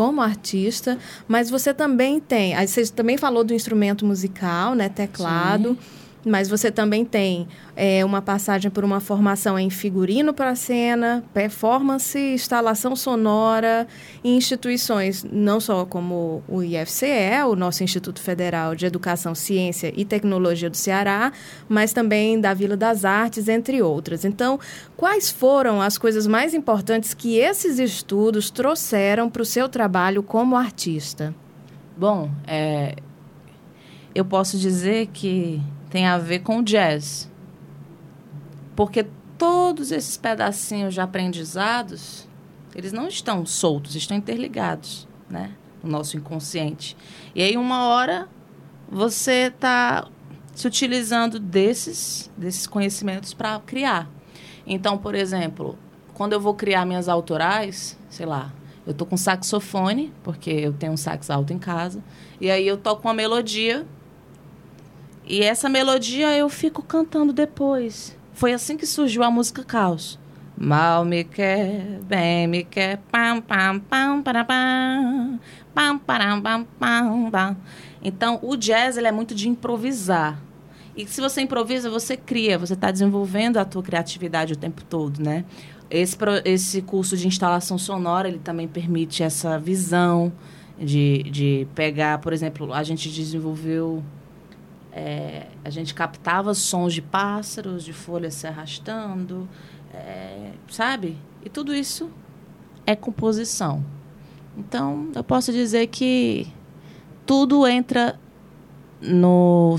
como 0.00 0.22
artista, 0.22 0.96
mas 1.28 1.50
você 1.50 1.74
também 1.74 2.18
tem, 2.18 2.54
você 2.66 2.86
também 2.86 3.18
falou 3.18 3.44
do 3.44 3.52
instrumento 3.52 4.06
musical, 4.06 4.74
né, 4.74 4.88
teclado. 4.88 5.76
Sim. 5.78 5.99
Mas 6.24 6.48
você 6.48 6.70
também 6.70 7.04
tem 7.04 7.48
é, 7.74 8.04
uma 8.04 8.20
passagem 8.20 8.70
por 8.70 8.84
uma 8.84 9.00
formação 9.00 9.58
em 9.58 9.70
figurino 9.70 10.34
para 10.34 10.54
cena, 10.54 11.24
performance, 11.32 12.18
instalação 12.18 12.94
sonora 12.94 13.86
em 14.22 14.36
instituições 14.36 15.24
não 15.24 15.60
só 15.60 15.86
como 15.86 16.42
o 16.46 16.62
IFCE, 16.62 17.42
o 17.48 17.56
nosso 17.56 17.82
Instituto 17.82 18.20
Federal 18.20 18.74
de 18.74 18.84
Educação, 18.84 19.34
Ciência 19.34 19.92
e 19.96 20.04
Tecnologia 20.04 20.68
do 20.68 20.76
Ceará, 20.76 21.32
mas 21.68 21.92
também 21.92 22.38
da 22.38 22.52
Vila 22.52 22.76
das 22.76 23.04
Artes, 23.04 23.48
entre 23.48 23.80
outras. 23.80 24.24
Então, 24.24 24.60
quais 24.96 25.30
foram 25.30 25.80
as 25.80 25.96
coisas 25.96 26.26
mais 26.26 26.52
importantes 26.52 27.14
que 27.14 27.38
esses 27.38 27.78
estudos 27.78 28.50
trouxeram 28.50 29.30
para 29.30 29.42
o 29.42 29.46
seu 29.46 29.68
trabalho 29.68 30.22
como 30.22 30.56
artista? 30.56 31.34
Bom, 31.96 32.30
é, 32.46 32.96
eu 34.14 34.24
posso 34.24 34.58
dizer 34.58 35.08
que 35.08 35.60
tem 35.90 36.06
a 36.06 36.16
ver 36.16 36.40
com 36.40 36.62
jazz. 36.62 37.30
Porque 38.76 39.06
todos 39.36 39.90
esses 39.90 40.16
pedacinhos 40.16 40.94
de 40.94 41.00
aprendizados, 41.00 42.28
eles 42.74 42.92
não 42.92 43.08
estão 43.08 43.44
soltos, 43.44 43.94
estão 43.94 44.16
interligados, 44.16 45.08
né? 45.28 45.52
No 45.82 45.90
nosso 45.90 46.16
inconsciente. 46.16 46.96
E 47.34 47.42
aí, 47.42 47.56
uma 47.56 47.88
hora, 47.88 48.28
você 48.88 49.48
está 49.54 50.06
se 50.54 50.66
utilizando 50.66 51.38
desses, 51.38 52.30
desses 52.36 52.66
conhecimentos 52.66 53.34
para 53.34 53.58
criar. 53.60 54.08
Então, 54.66 54.96
por 54.96 55.14
exemplo, 55.14 55.78
quando 56.14 56.34
eu 56.34 56.40
vou 56.40 56.54
criar 56.54 56.84
minhas 56.84 57.08
autorais, 57.08 57.98
sei 58.08 58.26
lá, 58.26 58.52
eu 58.86 58.94
tô 58.94 59.06
com 59.06 59.16
saxofone, 59.16 60.12
porque 60.22 60.50
eu 60.50 60.72
tenho 60.72 60.92
um 60.92 60.96
sax 60.96 61.30
alto 61.30 61.52
em 61.52 61.58
casa, 61.58 62.02
e 62.40 62.50
aí 62.50 62.66
eu 62.66 62.76
toco 62.76 63.06
uma 63.06 63.14
melodia 63.14 63.86
e 65.30 65.44
essa 65.44 65.68
melodia 65.68 66.36
eu 66.36 66.48
fico 66.48 66.82
cantando 66.82 67.32
depois. 67.32 68.18
Foi 68.32 68.52
assim 68.52 68.76
que 68.76 68.84
surgiu 68.84 69.22
a 69.22 69.30
música 69.30 69.62
Caos. 69.62 70.18
Mal 70.58 71.04
me 71.04 71.22
quer, 71.22 72.00
bem 72.02 72.48
me 72.48 72.64
quer, 72.64 72.98
pam, 73.12 73.40
pam, 73.40 73.78
pam, 73.78 74.22
para, 74.22 74.44
pam, 74.44 75.38
pam, 75.72 75.98
pam, 75.98 76.66
pam, 76.78 77.30
pam. 77.30 77.56
Então, 78.02 78.40
o 78.42 78.56
jazz 78.56 78.96
ele 78.96 79.06
é 79.06 79.12
muito 79.12 79.32
de 79.32 79.48
improvisar. 79.48 80.42
E 80.96 81.06
se 81.06 81.20
você 81.20 81.42
improvisa, 81.42 81.88
você 81.88 82.16
cria, 82.16 82.58
você 82.58 82.74
está 82.74 82.90
desenvolvendo 82.90 83.58
a 83.58 83.64
tua 83.64 83.84
criatividade 83.84 84.52
o 84.54 84.56
tempo 84.56 84.82
todo, 84.82 85.22
né? 85.22 85.44
Esse, 85.88 86.16
esse 86.44 86.82
curso 86.82 87.16
de 87.16 87.28
instalação 87.28 87.78
sonora, 87.78 88.26
ele 88.26 88.40
também 88.40 88.66
permite 88.66 89.22
essa 89.22 89.58
visão 89.58 90.32
de, 90.76 91.22
de 91.30 91.68
pegar, 91.74 92.18
por 92.18 92.32
exemplo, 92.32 92.74
a 92.74 92.82
gente 92.82 93.08
desenvolveu... 93.08 94.02
É, 94.92 95.46
a 95.64 95.70
gente 95.70 95.94
captava 95.94 96.52
sons 96.54 96.92
de 96.92 97.02
pássaros, 97.02 97.84
de 97.84 97.92
folhas 97.92 98.34
se 98.34 98.46
arrastando, 98.46 99.48
é, 99.94 100.52
sabe? 100.68 101.16
E 101.44 101.48
tudo 101.48 101.74
isso 101.74 102.10
é 102.86 102.96
composição. 102.96 103.84
Então, 104.56 105.08
eu 105.14 105.22
posso 105.22 105.52
dizer 105.52 105.86
que 105.86 106.46
tudo 107.24 107.66
entra 107.66 108.18
no, 109.00 109.78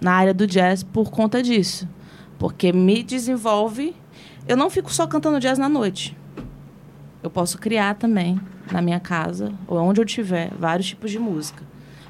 na 0.00 0.12
área 0.12 0.34
do 0.34 0.46
jazz 0.46 0.82
por 0.82 1.10
conta 1.10 1.42
disso. 1.42 1.88
Porque 2.38 2.72
me 2.72 3.02
desenvolve. 3.02 3.94
Eu 4.48 4.56
não 4.56 4.68
fico 4.68 4.92
só 4.92 5.06
cantando 5.06 5.38
jazz 5.38 5.58
na 5.58 5.68
noite. 5.68 6.16
Eu 7.22 7.30
posso 7.30 7.56
criar 7.58 7.94
também 7.94 8.40
na 8.70 8.82
minha 8.82 8.98
casa, 8.98 9.52
ou 9.68 9.78
onde 9.78 10.00
eu 10.00 10.04
tiver, 10.04 10.52
vários 10.58 10.88
tipos 10.88 11.10
de 11.10 11.18
música. 11.18 11.64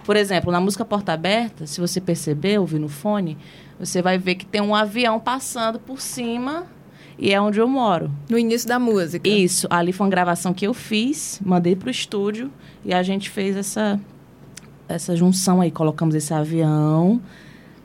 Por 0.05 0.17
exemplo, 0.17 0.51
na 0.51 0.61
música 0.61 0.85
Porta 0.85 1.13
Aberta, 1.13 1.67
se 1.67 1.81
você 1.81 2.01
perceber, 2.01 2.59
ouvir 2.59 2.79
no 2.79 2.89
fone, 2.89 3.39
você 3.79 4.03
vai 4.03 4.19
ver 4.19 4.35
que 4.35 4.45
tem 4.45 4.61
um 4.61 4.75
avião 4.75 5.21
passando 5.21 5.79
por 5.79 6.01
cima 6.01 6.67
e 7.19 7.33
é 7.33 7.41
onde 7.41 7.61
eu 7.61 7.69
moro. 7.69 8.11
No 8.29 8.39
início 8.39 8.69
da 8.69 8.79
música. 8.79 9.29
Isso. 9.29 9.67
Ali 9.71 9.93
foi 9.93 10.07
uma 10.07 10.11
gravação 10.11 10.53
que 10.53 10.67
eu 10.67 10.75
fiz, 10.75 11.41
mandei 11.45 11.77
para 11.77 11.89
o 11.89 11.91
estúdio 11.91 12.51
e 12.85 12.93
a 12.93 13.03
gente 13.03 13.31
fez 13.31 13.57
essa, 13.57 14.01
essa 14.89 15.15
junção 15.15 15.61
aí. 15.61 15.71
Colocamos 15.71 16.15
esse 16.15 16.35
avião 16.35 17.21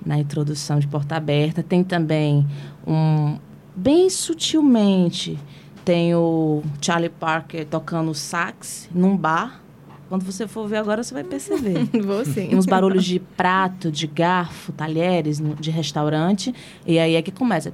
na 0.03 0.17
introdução 0.17 0.79
de 0.79 0.87
Porta 0.87 1.15
Aberta. 1.15 1.61
Tem 1.61 1.83
também 1.83 2.47
um. 2.85 3.37
Bem 3.75 4.09
sutilmente, 4.09 5.37
tem 5.85 6.15
o 6.15 6.63
Charlie 6.81 7.11
Parker 7.11 7.63
tocando 7.67 8.11
sax 8.15 8.89
num 8.91 9.15
bar 9.15 9.61
quando 10.07 10.23
você 10.23 10.47
for 10.47 10.67
ver 10.67 10.77
agora, 10.77 11.03
você 11.03 11.13
vai 11.13 11.23
perceber. 11.23 11.85
Vou 12.01 12.23
sim. 12.23 12.55
uns 12.55 12.65
barulhos 12.65 13.03
de 13.03 13.19
prato, 13.19 13.91
de 13.91 14.07
garfo, 14.07 14.71
talheres 14.71 15.41
de 15.59 15.69
restaurante. 15.69 16.53
E 16.85 16.97
aí 16.97 17.15
é 17.15 17.21
que 17.21 17.31
começa. 17.31 17.71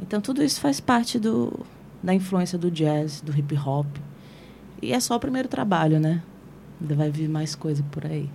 Então, 0.00 0.20
tudo 0.20 0.42
isso 0.42 0.60
faz 0.60 0.80
parte 0.80 1.18
do, 1.18 1.64
da 2.02 2.12
influência 2.12 2.58
do 2.58 2.70
jazz, 2.70 3.22
do 3.22 3.36
hip 3.36 3.56
hop. 3.56 3.86
E 4.82 4.92
é 4.92 5.00
só 5.00 5.16
o 5.16 5.20
primeiro 5.20 5.48
trabalho, 5.48 5.98
né? 5.98 6.22
Ainda 6.80 6.94
vai 6.94 7.10
vir 7.10 7.28
mais 7.28 7.54
coisa 7.54 7.82
por 7.90 8.04
aí. 8.04 8.28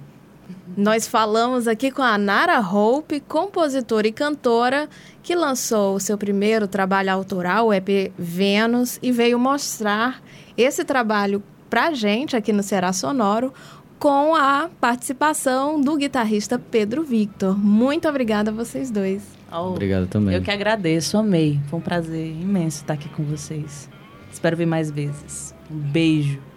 Nós 0.76 1.08
falamos 1.08 1.68
aqui 1.68 1.92
com 1.92 2.02
a 2.02 2.18
Nara 2.18 2.60
Hope, 2.60 3.20
compositora 3.20 4.08
e 4.08 4.12
cantora, 4.12 4.90
que 5.22 5.36
lançou 5.36 5.96
o 5.96 6.00
seu 6.00 6.18
primeiro 6.18 6.68
trabalho 6.68 7.12
autoral, 7.12 7.68
o 7.68 7.74
EP 7.74 8.12
Vênus, 8.18 9.00
e 9.02 9.12
veio 9.12 9.38
mostrar 9.38 10.22
esse 10.58 10.84
trabalho 10.84 11.44
pra 11.70 11.94
gente 11.94 12.36
aqui 12.36 12.52
no 12.52 12.64
Ceará 12.64 12.92
Sonoro, 12.94 13.54
com 14.00 14.36
a 14.36 14.70
participação 14.80 15.80
do 15.80 15.96
guitarrista 15.96 16.58
Pedro 16.58 17.04
Victor. 17.04 17.58
Muito 17.58 18.10
obrigada 18.10 18.50
a 18.50 18.54
vocês 18.54 18.90
dois. 18.90 19.22
Oh, 19.52 19.70
Obrigado 19.70 20.08
também. 20.08 20.36
Eu 20.36 20.42
que 20.42 20.50
agradeço, 20.50 21.18
amei. 21.18 21.60
Foi 21.70 21.78
um 21.78 21.82
prazer 21.82 22.32
imenso 22.32 22.78
estar 22.78 22.94
aqui 22.94 23.10
com 23.10 23.24
vocês. 23.24 23.90
Espero 24.32 24.58
ver 24.58 24.66
mais 24.66 24.90
vezes. 24.90 25.54
Um 25.70 25.78
beijo. 25.78 26.51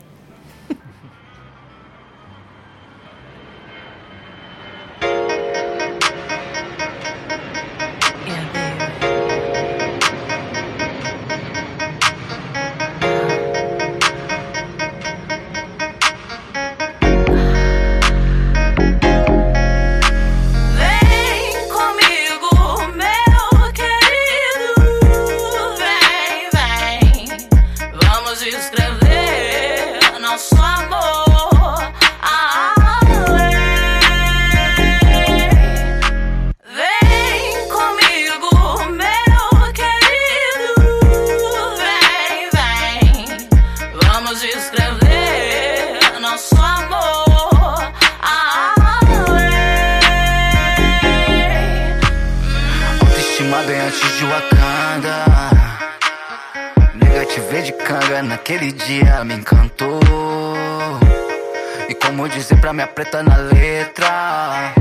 Minha 63.04 63.10
preta 63.10 63.22
na 63.22 63.36
letra? 63.36 64.72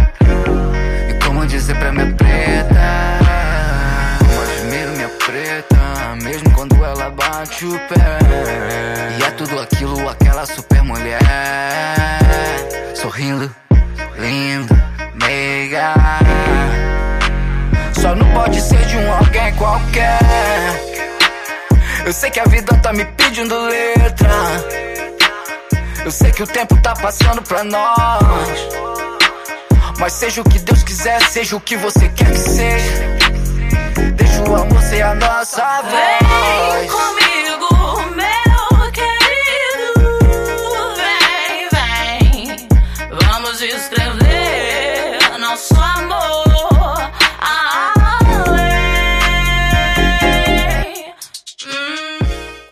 E 1.10 1.26
como 1.26 1.46
dizer 1.46 1.76
pra 1.78 1.92
minha 1.92 2.14
preta? 2.14 3.20
Como 4.20 4.42
admiro 4.42 4.92
minha 4.92 5.10
preta, 5.10 6.16
mesmo 6.22 6.52
quando 6.52 6.84
ela 6.84 7.10
bate 7.10 7.66
o 7.66 7.80
pé. 7.80 8.20
E 9.20 9.24
é 9.24 9.32
tudo 9.32 9.60
aquilo, 9.60 10.10
aquela 10.10 10.46
super 10.46 10.84
mulher. 10.84 11.20
Sorrindo, 12.96 13.54
lindo, 14.18 14.74
meiga. 15.16 15.94
Só 17.94 18.16
não 18.16 18.32
pode 18.34 18.62
ser 18.62 18.86
de 18.86 18.98
um 18.98 19.14
alguém 19.14 19.54
qualquer. 19.56 20.20
Eu 22.06 22.14
sei 22.14 22.30
que 22.30 22.40
a 22.40 22.46
vida 22.46 22.74
tá 22.78 22.94
me 22.94 23.06
pedindo 23.06 23.58
letra. 23.66 24.93
Eu 26.06 26.12
sei 26.12 26.32
que 26.32 26.44
o 26.44 26.48
tempo 26.48 26.80
tá 26.82 26.94
passando 26.94 27.42
pra 27.42 27.64
nós. 27.64 28.60
Mas 29.98 30.14
seja 30.14 30.42
o 30.42 30.44
que 30.44 30.60
Deus 30.60 30.84
quiser, 30.84 31.22
seja 31.30 31.56
o 31.56 31.62
que 31.62 31.78
você 31.78 32.10
quer 32.10 32.30
que 32.30 32.40
seja. 32.40 33.18
Deixa 34.16 34.50
o 34.50 34.56
amor 34.56 34.82
ser 34.82 35.02
a 35.02 35.16
nossa 35.16 35.82
voz. 35.82 37.23